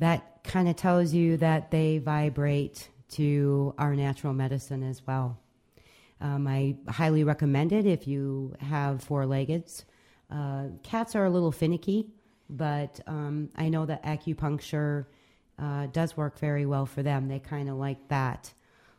that 0.00 0.44
kind 0.44 0.68
of 0.68 0.76
tells 0.76 1.12
you 1.14 1.36
that 1.38 1.70
they 1.70 1.96
vibrate 1.98 2.88
to 3.10 3.74
our 3.78 3.94
natural 3.96 4.32
medicine 4.34 4.82
as 4.82 5.00
well. 5.06 5.38
Um, 6.20 6.46
I 6.46 6.76
highly 6.88 7.24
recommend 7.24 7.72
it 7.72 7.86
if 7.86 8.06
you 8.06 8.54
have 8.60 9.02
four 9.02 9.24
leggeds. 9.26 9.84
Uh, 10.30 10.64
cats 10.82 11.16
are 11.16 11.24
a 11.24 11.30
little 11.30 11.52
finicky, 11.52 12.06
but 12.50 13.00
um, 13.06 13.48
I 13.56 13.68
know 13.68 13.86
that 13.86 14.02
acupuncture 14.04 15.06
uh, 15.58 15.86
does 15.86 16.16
work 16.16 16.38
very 16.38 16.66
well 16.66 16.86
for 16.86 17.02
them. 17.02 17.28
They 17.28 17.38
kind 17.38 17.68
of 17.68 17.76
like 17.76 18.08
that 18.08 18.52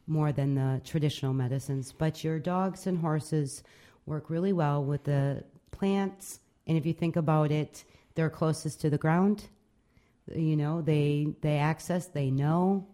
more 0.08 0.32
than 0.32 0.56
the 0.56 0.82
traditional 0.84 1.34
medicines. 1.34 1.92
But 1.92 2.24
your 2.24 2.40
dogs 2.40 2.88
and 2.88 2.98
horses 2.98 3.64
work 4.06 4.30
really 4.30 4.54
well 4.54 4.84
with 4.84 5.04
the 5.04 5.44
plants. 5.72 6.40
And 6.68 6.78
if 6.78 6.86
you 6.86 6.94
think 6.94 7.16
about 7.16 7.52
it, 7.52 7.84
they're 8.16 8.30
closest 8.30 8.82
to 8.82 8.90
the 8.90 8.98
ground. 8.98 9.46
You 10.34 10.56
know, 10.56 10.82
they 10.82 11.28
they 11.42 11.58
access, 11.58 12.08
they 12.08 12.30
know 12.30 12.88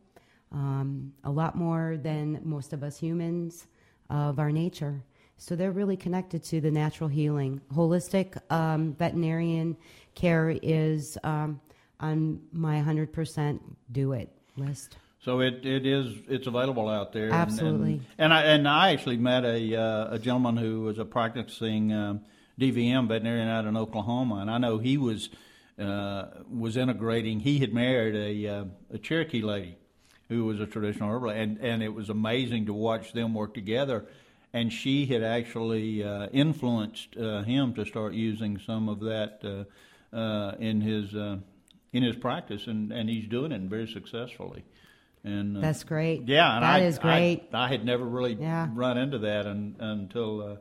um, 0.52 1.14
a 1.24 1.30
lot 1.30 1.56
more 1.56 1.98
than 2.02 2.40
most 2.44 2.74
of 2.74 2.84
us 2.84 2.98
humans 2.98 3.68
of 4.10 4.40
our 4.40 4.52
nature. 4.52 5.04
So 5.38 5.56
they're 5.56 5.72
really 5.72 5.98
connected 5.98 6.44
to 6.46 6.60
the 6.62 6.72
natural 6.72 7.10
healing. 7.10 7.62
Holistic 7.74 8.38
um, 8.52 8.94
veterinarian 8.96 9.78
care 10.16 10.50
is 10.62 11.18
um, 11.24 11.62
on 12.00 12.42
my 12.52 12.82
100% 12.82 13.60
do 13.92 14.14
it 14.14 14.30
list. 14.56 14.98
So 15.20 15.42
it, 15.42 15.66
it 15.66 15.86
is 15.86 16.16
it's 16.30 16.48
available 16.48 16.88
out 16.90 17.12
there. 17.12 17.26
and- 17.26 17.34
Absolutely. 17.34 18.02
And, 18.18 18.32
and 18.32 18.34
I 18.34 18.42
and 18.44 18.68
I 18.68 18.92
actually 18.94 19.18
met 19.18 19.44
a 19.44 19.76
uh, 19.76 20.14
a 20.16 20.20
gentleman 20.20 20.56
who 20.58 20.82
was 20.82 21.00
a 21.00 21.06
practicing 21.06 21.92
um, 21.92 22.22
DVM 22.60 23.08
veterinarian 23.08 23.48
out 23.50 23.66
in 23.66 23.76
Oklahoma, 23.76 24.36
and 24.36 24.50
I 24.50 24.58
know 24.58 24.78
he 24.78 24.98
was 24.98 25.30
uh, 25.78 26.28
was 26.50 26.78
integrating. 26.78 27.40
He 27.42 27.60
had 27.60 27.74
married 27.74 28.16
a 28.16 28.48
uh, 28.60 28.66
a 28.94 28.98
Cherokee 29.00 29.42
lady 29.42 29.76
who 30.30 30.46
was 30.46 30.60
a 30.62 30.66
traditional 30.66 31.10
herbalist, 31.10 31.38
and 31.40 31.58
and 31.60 31.84
it 31.84 31.94
was 31.94 32.10
amazing 32.10 32.68
to 32.68 32.74
watch 32.74 33.12
them 33.12 33.34
work 33.34 33.54
together. 33.54 34.06
And 34.54 34.72
she 34.72 35.06
had 35.06 35.24
actually 35.24 36.04
uh, 36.04 36.28
influenced 36.28 37.16
uh, 37.18 37.44
him 37.44 37.74
to 37.76 37.86
start 37.86 38.14
using 38.14 38.60
some 38.66 38.88
of 38.90 39.02
that 39.02 39.42
uh, 39.44 40.16
uh, 40.16 40.56
in 40.60 40.82
his 40.82 41.14
uh, 41.14 41.38
in 41.94 42.04
his 42.04 42.16
practice, 42.16 42.68
and, 42.68 42.92
and 42.92 43.10
he's 43.10 43.28
doing 43.28 43.52
it 43.52 43.62
very 43.62 43.88
successfully. 43.88 44.64
And 45.24 45.58
uh, 45.58 45.62
That's 45.62 45.84
great. 45.84 46.28
yeah, 46.28 46.56
and 46.56 46.64
that 46.64 46.82
I, 46.82 46.86
is 46.86 47.00
great. 47.00 47.44
I, 47.54 47.66
I 47.66 47.68
had 47.68 47.84
never 47.86 48.06
really 48.06 48.34
Yeah. 48.40 48.70
run 48.74 48.98
into 48.98 49.18
that 49.20 49.46
un, 49.46 49.76
until 49.80 50.42
uh, 50.42 50.56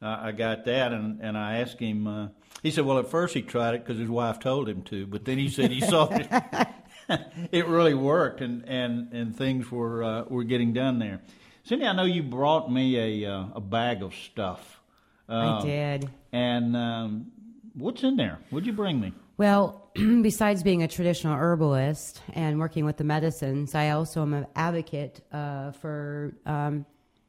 I 0.00 0.32
got 0.32 0.64
that, 0.64 0.92
and, 0.92 1.20
and 1.20 1.36
I 1.36 1.58
asked 1.58 1.78
him. 1.78 2.06
Uh, 2.06 2.28
he 2.62 2.70
said, 2.70 2.84
"Well, 2.86 2.98
at 2.98 3.08
first 3.08 3.34
he 3.34 3.42
tried 3.42 3.74
it 3.74 3.84
because 3.84 3.98
his 3.98 4.08
wife 4.08 4.38
told 4.40 4.68
him 4.68 4.82
to, 4.84 5.06
but 5.06 5.24
then 5.24 5.38
he 5.38 5.48
said 5.48 5.70
he 5.70 5.80
saw 5.80 6.08
it. 6.10 6.28
it 7.52 7.66
really 7.68 7.94
worked, 7.94 8.40
and, 8.40 8.64
and, 8.68 9.12
and 9.12 9.36
things 9.36 9.70
were 9.70 10.02
uh, 10.02 10.22
were 10.24 10.44
getting 10.44 10.72
done 10.72 10.98
there." 10.98 11.20
Cindy, 11.66 11.84
I 11.84 11.92
know 11.94 12.04
you 12.04 12.22
brought 12.22 12.70
me 12.70 13.24
a 13.24 13.28
uh, 13.28 13.46
a 13.56 13.60
bag 13.60 14.00
of 14.00 14.14
stuff. 14.14 14.80
I 15.28 15.58
Um, 15.58 15.66
did. 15.66 16.10
And 16.30 16.76
um, 16.76 17.32
what's 17.74 18.04
in 18.04 18.14
there? 18.16 18.38
What'd 18.50 18.68
you 18.68 18.72
bring 18.72 19.00
me? 19.00 19.12
Well, 19.36 19.90
besides 19.94 20.62
being 20.62 20.84
a 20.84 20.86
traditional 20.86 21.34
herbalist 21.36 22.22
and 22.34 22.60
working 22.60 22.84
with 22.84 22.98
the 22.98 23.02
medicines, 23.02 23.74
I 23.74 23.90
also 23.90 24.22
am 24.22 24.32
an 24.32 24.46
advocate 24.54 25.24
uh, 25.32 25.72
for 25.72 26.36
um, 26.46 26.86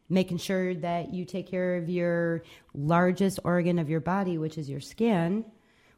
making 0.08 0.38
sure 0.38 0.76
that 0.76 1.12
you 1.12 1.26
take 1.26 1.48
care 1.48 1.76
of 1.78 1.90
your 1.90 2.44
largest 2.76 3.40
organ 3.44 3.80
of 3.80 3.90
your 3.90 4.02
body, 4.02 4.38
which 4.38 4.60
is 4.60 4.70
your 4.70 4.82
skin, 4.82 5.46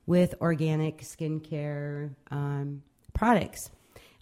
with 0.06 0.34
organic 0.39 0.99
skincare 0.99 2.15
um, 2.32 2.84
products. 3.12 3.69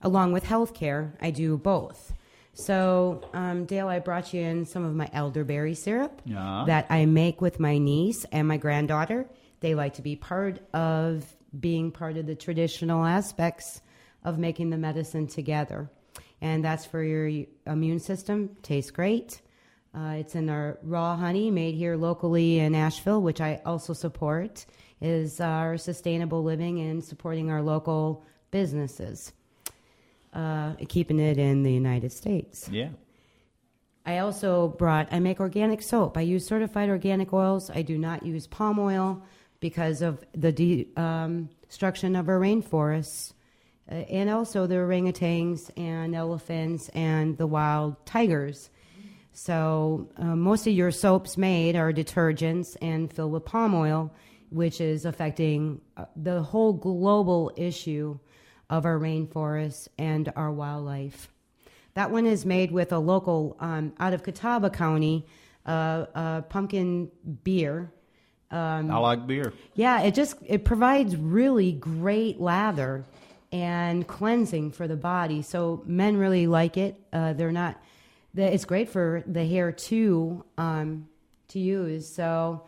Along 0.01 0.31
with 0.31 0.43
healthcare, 0.43 1.11
I 1.21 1.29
do 1.29 1.55
both. 1.55 2.13
So, 2.57 3.21
um, 3.33 3.65
Dale, 3.65 3.87
I 3.87 3.99
brought 3.99 4.33
you 4.33 4.41
in 4.41 4.65
some 4.65 4.83
of 4.83 4.95
my 4.95 5.07
elderberry 5.13 5.75
syrup 5.75 6.23
Yeah. 6.25 6.63
that 6.65 6.87
I 6.89 7.05
make 7.05 7.39
with 7.39 7.59
my 7.59 7.77
niece 7.77 8.25
and 8.31 8.47
my 8.47 8.57
granddaughter. 8.57 9.27
They 9.59 9.75
like 9.75 9.93
to 9.95 10.01
be 10.01 10.15
part 10.15 10.59
of 10.73 11.35
being 11.59 11.91
part 11.91 12.17
of 12.17 12.25
the 12.25 12.33
traditional 12.35 13.05
aspects 13.05 13.81
of 14.23 14.39
making 14.39 14.71
the 14.71 14.77
medicine 14.77 15.27
together. 15.27 15.89
And 16.41 16.65
that's 16.65 16.83
for 16.85 17.03
your 17.03 17.45
immune 17.67 17.99
system. 17.99 18.49
Tastes 18.63 18.89
great. 18.91 19.39
Uh, 19.95 20.15
it's 20.17 20.33
in 20.33 20.49
our 20.49 20.79
raw 20.81 21.15
honey 21.15 21.51
made 21.51 21.75
here 21.75 21.95
locally 21.95 22.57
in 22.57 22.73
Asheville, 22.73 23.21
which 23.21 23.39
I 23.39 23.61
also 23.67 23.93
support, 23.93 24.65
is 24.99 25.39
our 25.39 25.77
sustainable 25.77 26.43
living 26.43 26.79
and 26.79 27.03
supporting 27.03 27.51
our 27.51 27.61
local 27.61 28.25
businesses, 28.49 29.31
uh, 30.37 30.75
keeping 30.87 31.19
it 31.19 31.37
in 31.37 31.63
the 31.63 31.73
United 31.73 32.11
States. 32.11 32.69
Yeah. 32.71 32.89
I 34.05 34.19
also 34.19 34.69
brought, 34.69 35.11
I 35.11 35.19
make 35.19 35.39
organic 35.39 35.81
soap. 35.81 36.17
I 36.17 36.21
use 36.21 36.45
certified 36.45 36.89
organic 36.89 37.33
oils. 37.33 37.69
I 37.69 37.81
do 37.81 37.97
not 37.97 38.23
use 38.23 38.47
palm 38.47 38.79
oil 38.79 39.23
because 39.59 40.01
of 40.01 40.23
the 40.33 40.51
de- 40.51 40.87
um, 40.95 41.49
destruction 41.67 42.15
of 42.15 42.29
our 42.29 42.39
rainforests 42.39 43.33
uh, 43.91 43.95
and 43.95 44.29
also 44.29 44.67
the 44.67 44.75
orangutans 44.75 45.71
and 45.75 46.15
elephants 46.15 46.89
and 46.89 47.37
the 47.37 47.47
wild 47.47 48.05
tigers. 48.05 48.69
So, 49.33 50.09
uh, 50.17 50.35
most 50.35 50.67
of 50.67 50.73
your 50.73 50.91
soaps 50.91 51.37
made 51.37 51.75
are 51.75 51.91
detergents 51.91 52.77
and 52.81 53.11
filled 53.11 53.33
with 53.33 53.45
palm 53.45 53.75
oil, 53.75 54.13
which 54.49 54.81
is 54.81 55.05
affecting 55.05 55.81
uh, 55.95 56.05
the 56.15 56.41
whole 56.41 56.73
global 56.73 57.51
issue 57.55 58.19
of 58.69 58.85
our 58.85 58.97
rainforests 58.99 59.87
and 59.97 60.31
our 60.35 60.51
wildlife. 60.51 61.29
That 61.93 62.11
one 62.11 62.25
is 62.25 62.45
made 62.45 62.71
with 62.71 62.91
a 62.91 62.99
local, 62.99 63.57
um, 63.59 63.93
out 63.99 64.13
of 64.13 64.23
Catawba 64.23 64.69
County, 64.69 65.25
uh, 65.65 66.05
uh, 66.13 66.41
pumpkin 66.41 67.11
beer. 67.43 67.91
I 68.91 68.97
like 68.99 69.27
beer. 69.27 69.53
Yeah, 69.73 70.01
it 70.01 70.13
just 70.13 70.37
it 70.45 70.63
provides 70.63 71.15
really 71.17 71.73
great 71.73 72.39
lather 72.39 73.03
and 73.51 74.07
cleansing 74.07 74.71
for 74.71 74.87
the 74.87 74.95
body. 74.95 75.41
So 75.41 75.83
men 75.85 76.17
really 76.17 76.47
like 76.47 76.77
it. 76.77 76.99
Uh, 77.11 77.33
they're 77.33 77.51
not. 77.51 77.81
The, 78.33 78.53
it's 78.53 78.65
great 78.65 78.89
for 78.89 79.23
the 79.25 79.45
hair 79.45 79.71
too 79.71 80.45
um, 80.57 81.07
to 81.49 81.59
use. 81.59 82.07
So 82.07 82.63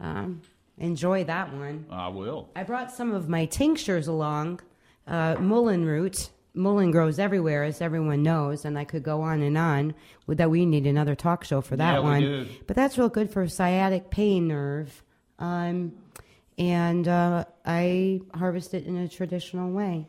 um, 0.00 0.42
enjoy 0.78 1.24
that 1.24 1.52
one. 1.52 1.86
I 1.90 2.08
will. 2.08 2.50
I 2.56 2.64
brought 2.64 2.92
some 2.92 3.12
of 3.12 3.28
my 3.28 3.46
tinctures 3.46 4.08
along. 4.08 4.60
Uh, 5.06 5.36
mullein 5.40 5.84
root. 5.84 6.30
Mullein 6.54 6.90
grows 6.90 7.18
everywhere, 7.18 7.64
as 7.64 7.82
everyone 7.82 8.22
knows, 8.22 8.64
and 8.64 8.78
I 8.78 8.84
could 8.84 9.02
go 9.02 9.20
on 9.20 9.42
and 9.42 9.58
on. 9.58 9.94
With 10.26 10.38
that, 10.38 10.50
we 10.50 10.64
need 10.64 10.86
another 10.86 11.14
talk 11.14 11.44
show 11.44 11.60
for 11.60 11.76
that 11.76 11.92
Yeah, 11.94 11.98
one. 12.00 12.48
But 12.66 12.76
that's 12.76 12.96
real 12.96 13.10
good 13.10 13.30
for 13.30 13.46
sciatic 13.46 14.10
pain 14.10 14.48
nerve. 14.48 15.02
Um, 15.38 15.92
and 16.56 17.06
uh, 17.06 17.44
I 17.66 18.22
harvest 18.34 18.72
it 18.72 18.86
in 18.86 18.96
a 18.96 19.06
traditional 19.06 19.70
way. 19.70 20.08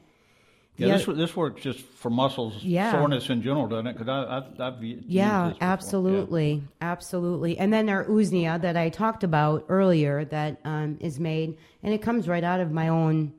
Yeah, 0.78 0.98
The 0.98 1.06
this 1.06 1.18
this 1.18 1.36
works 1.36 1.62
just 1.64 1.80
for 1.82 2.10
muscles 2.10 2.64
Yeah. 2.64 2.92
soreness 2.92 3.30
in 3.30 3.42
general, 3.42 3.68
doesn't 3.68 3.88
it? 3.88 3.94
Because 3.98 4.08
I, 4.08 4.38
I've, 4.38 4.62
I've 4.62 4.84
Yeah, 4.84 5.48
this 5.50 5.54
before. 5.56 5.68
absolutely, 5.68 6.64
absolutely. 6.80 7.58
And 7.58 7.74
then 7.74 7.90
our 7.90 8.06
usnea 8.06 8.62
that 8.62 8.78
I 8.78 8.90
talked 8.90 9.24
about 9.26 9.66
earlier, 9.70 10.24
that 10.26 10.62
um, 10.64 10.98
is 11.02 11.20
made, 11.20 11.58
and 11.84 11.94
it 11.94 12.02
comes 12.02 12.28
right 12.30 12.44
out 12.44 12.62
of 12.62 12.72
my 12.72 12.88
own 12.88 13.34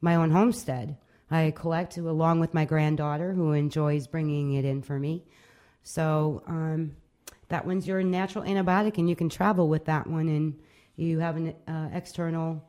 my 0.00 0.14
own 0.14 0.30
homestead. 0.30 0.96
I 1.30 1.52
collect 1.52 1.96
along 1.96 2.40
with 2.40 2.54
my 2.54 2.64
granddaughter, 2.64 3.32
who 3.32 3.52
enjoys 3.52 4.06
bringing 4.06 4.54
it 4.54 4.64
in 4.64 4.82
for 4.82 4.98
me. 4.98 5.24
So 5.82 6.42
um, 6.46 6.96
that 7.48 7.66
one's 7.66 7.86
your 7.86 8.02
natural 8.02 8.44
antibiotic, 8.44 8.98
and 8.98 9.08
you 9.08 9.16
can 9.16 9.28
travel 9.28 9.68
with 9.68 9.84
that 9.86 10.06
one. 10.06 10.28
And 10.28 10.58
you 10.96 11.18
have 11.18 11.36
an 11.36 11.54
uh, 11.66 11.88
external, 11.92 12.62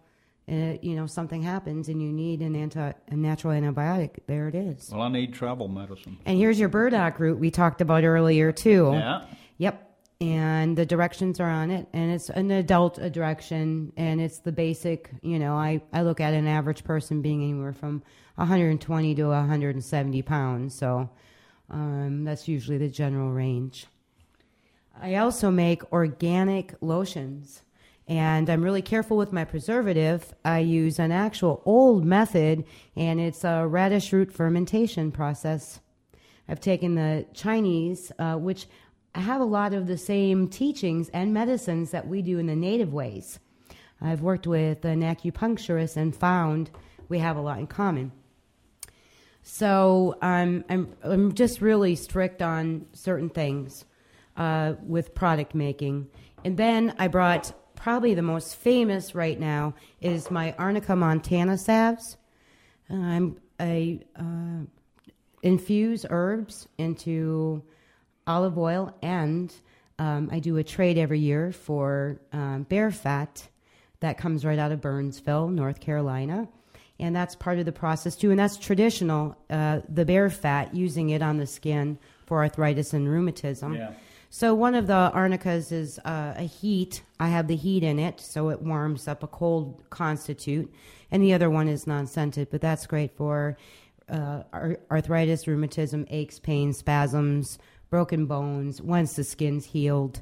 uh, 0.50 0.78
you 0.82 0.96
know, 0.96 1.06
something 1.06 1.42
happens, 1.42 1.90
and 1.90 2.02
you 2.02 2.12
need 2.12 2.42
an 2.42 2.56
anti 2.56 2.92
a 3.08 3.16
natural 3.16 3.54
antibiotic. 3.54 4.20
There 4.28 4.48
it 4.48 4.56
is. 4.56 4.90
Well, 4.92 5.02
I 5.02 5.10
need 5.10 5.34
travel 5.34 5.68
medicine. 5.68 6.18
And 6.26 6.38
here's 6.38 6.60
your 6.60 6.70
burdock 6.70 7.20
root 7.20 7.38
we 7.40 7.52
talked 7.52 7.82
about 7.82 8.04
earlier 8.04 8.52
too. 8.52 8.92
Yeah. 8.94 9.26
Yep. 9.58 9.95
And 10.22 10.78
the 10.78 10.86
directions 10.86 11.40
are 11.40 11.50
on 11.50 11.72
it, 11.72 11.88
and 11.94 12.12
it's 12.12 12.30
an 12.30 12.52
adult 12.52 13.00
direction, 13.12 13.92
and 13.98 14.22
it's 14.22 14.40
the 14.40 14.52
basic. 14.52 15.10
You 15.22 15.40
know, 15.40 15.56
I 15.56 15.82
I 15.92 16.04
look 16.04 16.20
at 16.20 16.34
an 16.34 16.48
average 16.48 16.84
person 16.84 17.22
being 17.22 17.44
anywhere 17.44 17.74
from 17.74 18.04
120 18.36 19.16
to 19.16 19.28
170 19.28 20.22
pounds, 20.22 20.76
so 20.76 21.10
um, 21.70 22.24
that's 22.24 22.48
usually 22.48 22.78
the 22.78 22.90
general 22.90 23.32
range. 23.32 23.88
I 25.02 25.16
also 25.16 25.52
make 25.52 25.92
organic 25.92 26.74
lotions. 26.82 27.62
And 28.08 28.52
I'm 28.52 28.62
really 28.64 28.84
careful 28.84 29.18
with 29.18 29.34
my 29.34 29.46
preservative. 29.46 30.34
I 30.44 30.60
use 30.60 31.00
an 31.00 31.12
actual 31.12 31.64
old 31.66 32.06
method, 32.06 32.64
and 32.96 33.20
it's 33.20 33.44
a 33.44 33.66
radish 33.66 34.14
root 34.14 34.32
fermentation 34.32 35.12
process. 35.12 35.80
I've 36.48 36.60
taken 36.60 36.94
the 36.94 37.26
Chinese, 37.34 38.12
uh, 38.20 38.36
which 38.36 38.68
have 39.20 39.42
a 39.42 39.46
lot 39.46 39.74
of 39.74 39.88
the 39.88 39.98
same 39.98 40.48
teachings 40.48 41.10
and 41.10 41.34
medicines 41.34 41.92
that 41.92 42.08
we 42.08 42.22
do 42.22 42.38
in 42.40 42.48
the 42.48 42.56
native 42.56 42.94
ways. 42.94 43.40
I've 44.02 44.22
worked 44.22 44.48
with 44.48 44.86
an 44.86 45.02
acupuncturist 45.02 45.98
and 45.98 46.16
found 46.16 46.70
we 47.08 47.20
have 47.20 47.38
a 47.38 47.42
lot 47.42 47.60
in 47.60 47.68
common. 47.68 48.12
So 49.42 50.18
um, 50.22 50.66
I'm, 50.70 50.94
I'm 51.04 51.34
just 51.34 51.62
really 51.62 51.96
strict 51.96 52.42
on 52.42 52.88
certain 52.94 53.30
things 53.30 53.86
uh, 54.38 54.74
with 54.84 55.14
product 55.14 55.56
making. 55.56 56.08
And 56.44 56.58
then 56.58 56.96
I 56.98 57.08
brought 57.08 57.54
probably 57.76 58.16
the 58.16 58.22
most 58.22 58.56
famous 58.56 59.14
right 59.14 59.40
now 59.40 59.76
is 60.02 60.32
my 60.32 60.54
Arnica 60.58 60.96
montana 60.96 61.58
salves. 61.58 62.18
I'm 62.90 63.38
I 63.60 64.00
uh, 64.16 64.66
infuse 65.42 66.06
herbs 66.10 66.68
into 66.78 67.64
olive 68.28 68.58
oil, 68.58 68.96
and 69.02 69.54
um, 70.00 70.30
I 70.32 70.40
do 70.40 70.58
a 70.58 70.64
trade 70.64 70.98
every 70.98 71.20
year 71.20 71.52
for 71.52 72.20
um, 72.34 72.64
bear 72.64 72.92
fat 72.92 73.48
that 74.00 74.18
comes 74.18 74.44
right 74.46 74.60
out 74.60 74.72
of 74.72 74.82
Burnsville, 74.82 75.48
North 75.50 75.80
Carolina. 75.80 76.48
And 77.00 77.16
that's 77.16 77.36
part 77.36 77.60
of 77.60 77.66
the 77.66 77.72
process 77.72 78.16
too, 78.16 78.32
and 78.32 78.40
that's 78.40 78.58
traditional. 78.58 79.36
Uh, 79.50 79.82
the 79.90 80.06
bear 80.06 80.30
fat, 80.30 80.74
using 80.74 81.10
it 81.10 81.22
on 81.22 81.38
the 81.38 81.46
skin 81.48 81.98
for 82.26 82.40
arthritis 82.40 82.94
and 82.94 83.10
rheumatism. 83.10 83.74
Yeah. 83.74 83.92
So 84.30 84.54
one 84.54 84.76
of 84.76 84.88
the 84.88 85.12
arnicas 85.14 85.72
is 85.72 86.00
uh, 86.00 86.34
a 86.36 86.44
heat. 86.44 87.04
I 87.20 87.30
have 87.30 87.48
the 87.48 87.56
heat 87.56 87.84
in 87.84 88.00
it, 88.00 88.20
so 88.20 88.50
it 88.50 88.62
warms 88.62 89.08
up 89.08 89.24
a 89.24 89.28
cold 89.28 89.84
constitute, 89.90 90.74
and 91.12 91.24
the 91.24 91.34
other 91.34 91.50
one 91.50 91.68
is 91.68 91.86
non-scented, 91.86 92.50
but 92.50 92.62
that's 92.62 92.86
great 92.86 93.16
for 93.16 93.58
uh, 94.10 94.44
arthritis, 94.92 95.48
rheumatism, 95.48 96.06
aches, 96.10 96.40
pains, 96.40 96.78
spasms, 96.78 97.60
broken 97.96 98.26
bones. 98.26 98.82
Once 98.82 99.14
the 99.14 99.24
skin's 99.24 99.66
healed, 99.66 100.20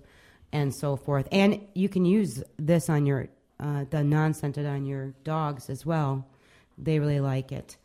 and 0.51 0.73
so 0.73 0.95
forth. 0.95 1.27
And 1.31 1.59
you 1.73 1.89
can 1.89 2.05
use 2.05 2.43
this 2.57 2.87
on 2.87 3.07
your 3.07 3.27
uh, 3.59 3.85
the 3.89 4.03
non-scented 4.03 4.65
on 4.65 4.85
your 4.85 5.05
dogs 5.23 5.69
as 5.69 5.83
well. 5.83 6.11
They 6.77 6.99
really 6.99 7.19
like 7.19 7.51
it. 7.51 7.77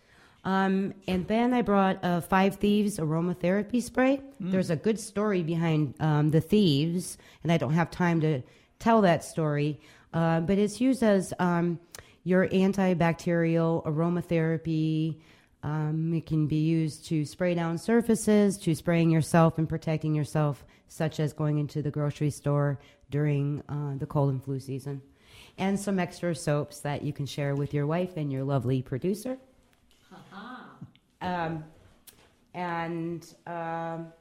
Um, 0.45 0.93
and 1.07 1.27
then 1.27 1.55
I 1.55 1.63
brought 1.63 1.99
a 2.03 2.21
Five 2.21 2.57
Thieves 2.57 2.99
aromatherapy 2.99 3.83
spray. 3.83 4.21
There's 4.39 4.71
a 4.71 4.77
good 4.77 5.01
story 5.01 5.43
behind 5.43 5.95
um, 6.01 6.31
the 6.31 6.43
thieves, 6.43 7.17
and 7.43 7.51
I 7.51 7.57
don't 7.57 7.73
have 7.73 7.91
time 7.91 8.21
to 8.21 8.43
tell 8.79 9.01
that 9.03 9.25
story. 9.25 9.81
Uh, 10.13 10.41
but 10.41 10.59
it's 10.59 10.81
used 10.81 11.03
as 11.03 11.33
um, 11.39 11.81
your 12.25 12.47
antibacterial 12.49 13.85
aromatherapy. 13.87 15.17
Um, 15.63 16.15
it 16.15 16.27
can 16.27 16.47
be 16.47 16.57
used 16.57 17.07
to 17.07 17.25
spray 17.25 17.55
down 17.55 17.79
surfaces, 17.79 18.57
to 18.59 18.75
spraying 18.75 19.11
yourself 19.11 19.59
and 19.59 19.69
protecting 19.69 20.15
yourself, 20.15 20.65
such 20.87 21.21
as 21.21 21.33
going 21.33 21.59
into 21.59 21.83
the 21.83 21.91
grocery 21.91 22.31
store 22.31 22.79
during 23.11 23.63
uh, 23.69 23.97
the 23.97 24.07
cold 24.07 24.31
and 24.31 24.43
flu 24.43 24.61
season. 24.61 25.03
And 25.59 25.79
some 25.79 25.99
extra 25.99 26.35
soaps 26.35 26.81
that 26.81 27.03
you 27.03 27.13
can 27.13 27.27
share 27.27 27.57
with 27.57 27.75
your 27.75 27.87
wife 27.87 28.17
and 28.17 28.33
your 28.33 28.45
lovely 28.45 28.83
producer. 28.83 29.37
Um, 31.21 31.65
and 32.55 33.27
um, 33.47 34.13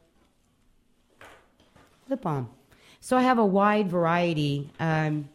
lip 2.09 2.21
balm. 2.21 2.49
So 2.99 3.15
I 3.15 3.21
have 3.21 3.37
a 3.37 3.45
wide 3.45 3.89
variety 3.89 4.69
um, 4.79 5.29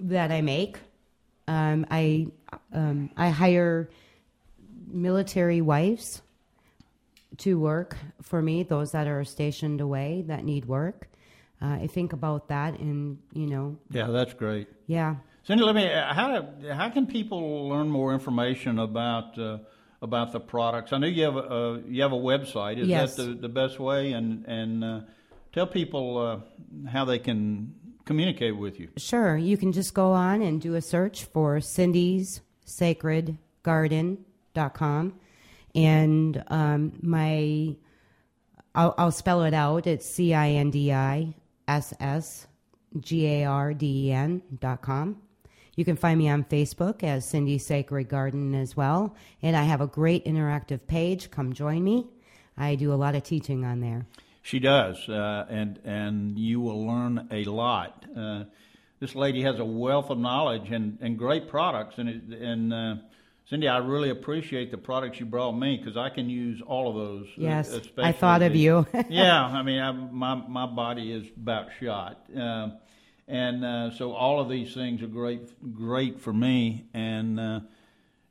that 0.00 0.32
I 0.32 0.40
make. 0.40 0.78
Um, 1.46 1.86
I 1.90 2.28
um, 2.72 3.10
I 3.16 3.28
hire 3.28 3.90
military 4.92 5.60
wives 5.60 6.22
to 7.38 7.58
work 7.58 7.96
for 8.22 8.42
me. 8.42 8.62
Those 8.62 8.92
that 8.92 9.06
are 9.06 9.24
stationed 9.24 9.80
away 9.80 10.24
that 10.26 10.44
need 10.44 10.66
work. 10.66 11.08
Uh, 11.60 11.78
I 11.82 11.86
think 11.86 12.12
about 12.12 12.48
that, 12.48 12.78
and 12.78 13.18
you 13.32 13.46
know, 13.46 13.76
Yeah, 13.90 14.08
that's 14.08 14.34
great. 14.34 14.68
yeah. 14.86 15.16
Cindy, 15.44 15.64
let 15.64 15.74
me. 15.74 15.86
uh, 15.92 16.12
How 16.14 16.46
how 16.72 16.88
can 16.90 17.06
people 17.06 17.68
learn 17.68 17.88
more 17.88 18.12
information 18.12 18.78
about 18.78 19.38
uh, 19.38 19.58
about 20.00 20.32
the 20.32 20.40
products? 20.40 20.92
I 20.92 20.98
know 20.98 21.06
you 21.06 21.24
have 21.24 21.36
a 21.36 21.38
uh, 21.54 21.78
you 21.88 22.02
have 22.02 22.12
a 22.12 22.16
website. 22.16 22.78
Is 22.78 22.88
Yes. 22.88 23.16
that 23.16 23.22
the, 23.22 23.34
the 23.34 23.48
best 23.48 23.78
way? 23.80 24.12
And 24.12 24.44
and 24.46 24.84
uh, 24.84 25.00
tell 25.52 25.66
people 25.66 26.18
uh, 26.18 26.88
how 26.88 27.04
they 27.04 27.18
can 27.18 27.74
communicate 28.04 28.56
with 28.56 28.78
you. 28.80 28.88
Sure, 28.96 29.36
you 29.36 29.56
can 29.56 29.72
just 29.72 29.94
go 29.94 30.12
on 30.12 30.42
and 30.42 30.60
do 30.60 30.74
a 30.74 30.80
search 30.80 31.24
for 31.24 31.60
Cindy's 31.60 32.40
Sacred 32.64 33.38
Garden.com. 34.54 35.14
And 35.74 36.42
um, 36.48 36.92
my, 37.02 37.76
I'll, 38.74 38.94
I'll 38.98 39.10
spell 39.10 39.42
it 39.44 39.54
out. 39.54 39.86
It's 39.86 40.06
C 40.06 40.34
I 40.34 40.50
N 40.50 40.70
D 40.70 40.92
I 40.92 41.34
S 41.66 41.94
S 41.98 42.46
G 43.00 43.26
A 43.26 43.44
R 43.46 43.72
D 43.72 44.08
E 44.08 44.12
N 44.12 44.42
dot 44.60 44.82
com. 44.82 45.22
You 45.74 45.86
can 45.86 45.96
find 45.96 46.18
me 46.18 46.28
on 46.28 46.44
Facebook 46.44 47.02
as 47.02 47.26
Cindy 47.26 47.56
Sacred 47.56 48.08
Garden 48.08 48.54
as 48.54 48.76
well. 48.76 49.16
And 49.40 49.56
I 49.56 49.62
have 49.62 49.80
a 49.80 49.86
great 49.86 50.26
interactive 50.26 50.86
page. 50.86 51.30
Come 51.30 51.54
join 51.54 51.82
me. 51.82 52.06
I 52.58 52.74
do 52.74 52.92
a 52.92 52.96
lot 52.96 53.14
of 53.14 53.22
teaching 53.22 53.64
on 53.64 53.80
there. 53.80 54.06
She 54.42 54.58
does, 54.58 55.08
uh, 55.08 55.46
and 55.48 55.78
and 55.84 56.38
you 56.38 56.60
will 56.60 56.84
learn 56.84 57.28
a 57.30 57.44
lot. 57.44 58.04
Uh, 58.14 58.44
this 58.98 59.14
lady 59.14 59.42
has 59.42 59.58
a 59.58 59.64
wealth 59.64 60.10
of 60.10 60.18
knowledge 60.18 60.70
and, 60.70 60.98
and 61.00 61.16
great 61.16 61.48
products, 61.48 61.94
and 61.96 62.32
and 62.34 62.74
uh, 62.74 62.96
Cindy, 63.48 63.68
I 63.68 63.78
really 63.78 64.10
appreciate 64.10 64.70
the 64.70 64.78
products 64.78 65.20
you 65.20 65.26
brought 65.26 65.52
me 65.52 65.76
because 65.76 65.96
I 65.96 66.08
can 66.08 66.30
use 66.30 66.62
all 66.62 66.88
of 66.88 66.94
those. 66.94 67.26
uh, 67.26 67.42
Yes, 67.42 67.80
I 67.98 68.12
thought 68.12 68.42
of 68.42 68.54
you. 68.56 68.86
yeah, 69.10 69.44
I 69.44 69.62
mean, 69.62 69.80
I, 69.80 69.90
my 69.92 70.34
my 70.34 70.66
body 70.66 71.12
is 71.12 71.26
about 71.36 71.68
shot, 71.80 72.24
uh, 72.36 72.70
and 73.28 73.64
uh, 73.64 73.90
so 73.90 74.12
all 74.12 74.40
of 74.40 74.48
these 74.48 74.72
things 74.74 75.02
are 75.02 75.06
great 75.08 75.74
great 75.74 76.20
for 76.20 76.32
me, 76.32 76.86
and 76.94 77.38
uh, 77.38 77.60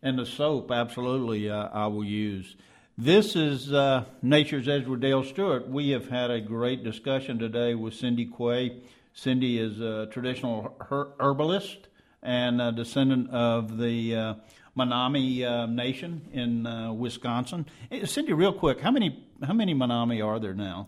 and 0.01 0.18
the 0.18 0.26
soap 0.26 0.72
absolutely 0.72 1.49
uh, 1.49 1.68
I 1.72 1.88
will 1.88 2.05
use. 2.05 2.55
This 2.97 3.36
is 3.36 3.72
uh, 3.74 4.05
Nature's 4.22 4.68
Edge 4.68 4.86
with 4.86 5.01
Dale 5.01 5.24
Stewart. 5.24 5.68
We 5.68 5.89
have 5.89 6.09
had 6.09 6.30
a 6.32 6.39
great 6.41 6.84
discussion 6.84 7.38
today 7.39 7.74
with 7.76 7.93
Cindy 7.95 8.26
Quay. 8.26 8.82
Cindy 9.14 9.59
is 9.59 9.80
a 9.82 10.07
traditional 10.12 10.76
her- 10.89 11.09
herbalist 11.20 11.88
and 12.24 12.62
a 12.62 12.72
descendant 12.72 13.30
of 13.32 13.78
the 13.78 14.16
uh, 14.16 14.34
Menominee 14.76 15.43
uh, 15.43 15.65
Nation 15.65 16.22
in 16.34 16.65
uh, 16.65 16.93
Wisconsin. 16.93 17.65
Eh, 17.91 18.05
Cindy, 18.05 18.34
real 18.34 18.53
quick, 18.53 18.80
how 18.80 18.91
many 18.91 19.24
how 19.43 19.53
many 19.53 19.74
Menominee 19.74 20.22
are 20.22 20.39
there 20.39 20.53
now? 20.53 20.86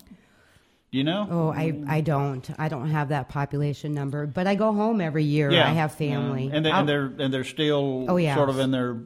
Do 0.92 0.98
you 1.00 1.04
know? 1.04 1.28
Oh, 1.30 1.50
I, 1.50 1.82
I 1.88 2.02
don't. 2.02 2.48
I 2.60 2.70
don't 2.70 2.90
have 2.92 3.10
that 3.10 3.28
population 3.28 3.94
number, 3.96 4.28
but 4.28 4.46
I 4.46 4.54
go 4.56 4.72
home 4.74 5.02
every 5.02 5.24
year. 5.24 5.50
Yeah. 5.52 5.68
I 5.68 5.74
have 5.74 5.96
family. 5.96 6.52
and, 6.54 6.64
they, 6.64 6.70
and 6.70 6.88
they're 6.88 7.12
and 7.18 7.34
they're 7.34 7.44
still 7.44 8.06
Oh, 8.08 8.18
yeah. 8.18 8.36
sort 8.36 8.50
of 8.50 8.60
in 8.60 8.70
their 8.72 9.02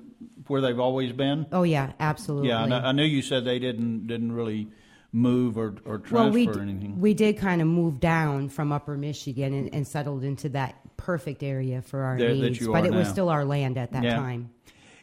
where 0.47 0.61
they've 0.61 0.79
always 0.79 1.11
been. 1.13 1.45
oh 1.51 1.63
yeah, 1.63 1.93
absolutely. 1.99 2.49
Yeah, 2.49 2.63
I, 2.65 2.89
I 2.89 2.91
knew 2.91 3.03
you 3.03 3.21
said 3.21 3.45
they 3.45 3.59
didn't 3.59 4.07
didn't 4.07 4.31
really 4.33 4.67
move 5.13 5.57
or 5.57 5.75
or 5.85 5.97
transfer 5.99 6.15
well, 6.15 6.29
we 6.29 6.45
d- 6.47 6.59
anything. 6.59 6.99
we 6.99 7.13
did 7.13 7.37
kind 7.37 7.61
of 7.61 7.67
move 7.67 7.99
down 8.01 8.49
from 8.49 8.71
Upper 8.73 8.97
Michigan 8.97 9.53
and, 9.53 9.73
and 9.73 9.87
settled 9.87 10.23
into 10.25 10.49
that 10.49 10.75
perfect 10.97 11.41
area 11.41 11.81
for 11.81 12.01
our 12.03 12.17
There- 12.17 12.33
needs, 12.33 12.67
but 12.67 12.85
it 12.85 12.93
was 12.93 13.07
still 13.07 13.29
our 13.29 13.45
land 13.45 13.77
at 13.77 13.93
that 13.93 14.03
Yeah. 14.03 14.15
time. 14.17 14.49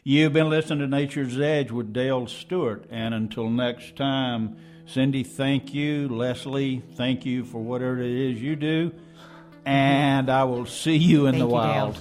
You've 0.07 0.33
been 0.33 0.51
listening 0.51 0.81
to 0.81 0.87
Nature's 0.87 1.39
Edge 1.39 1.71
with 1.71 1.91
Dale 1.91 2.27
Stewart, 2.27 2.85
and 2.91 3.15
until 3.15 3.49
next 3.49 3.95
time, 3.95 4.55
Cindy, 4.85 5.23
thank 5.23 5.73
you. 5.73 6.07
Leslie, 6.09 6.83
thank 6.93 7.25
you 7.25 7.43
for 7.43 7.57
whatever 7.57 7.99
it 7.99 8.11
is 8.11 8.39
you 8.39 8.55
do, 8.55 8.91
and 9.65 10.29
I 10.29 10.43
will 10.43 10.67
see 10.67 10.95
you 10.95 11.25
in 11.25 11.33
Thank 11.33 11.49
the 11.49 11.55
you, 11.55 11.59
Dale. 11.59 11.95
wild. 11.95 11.99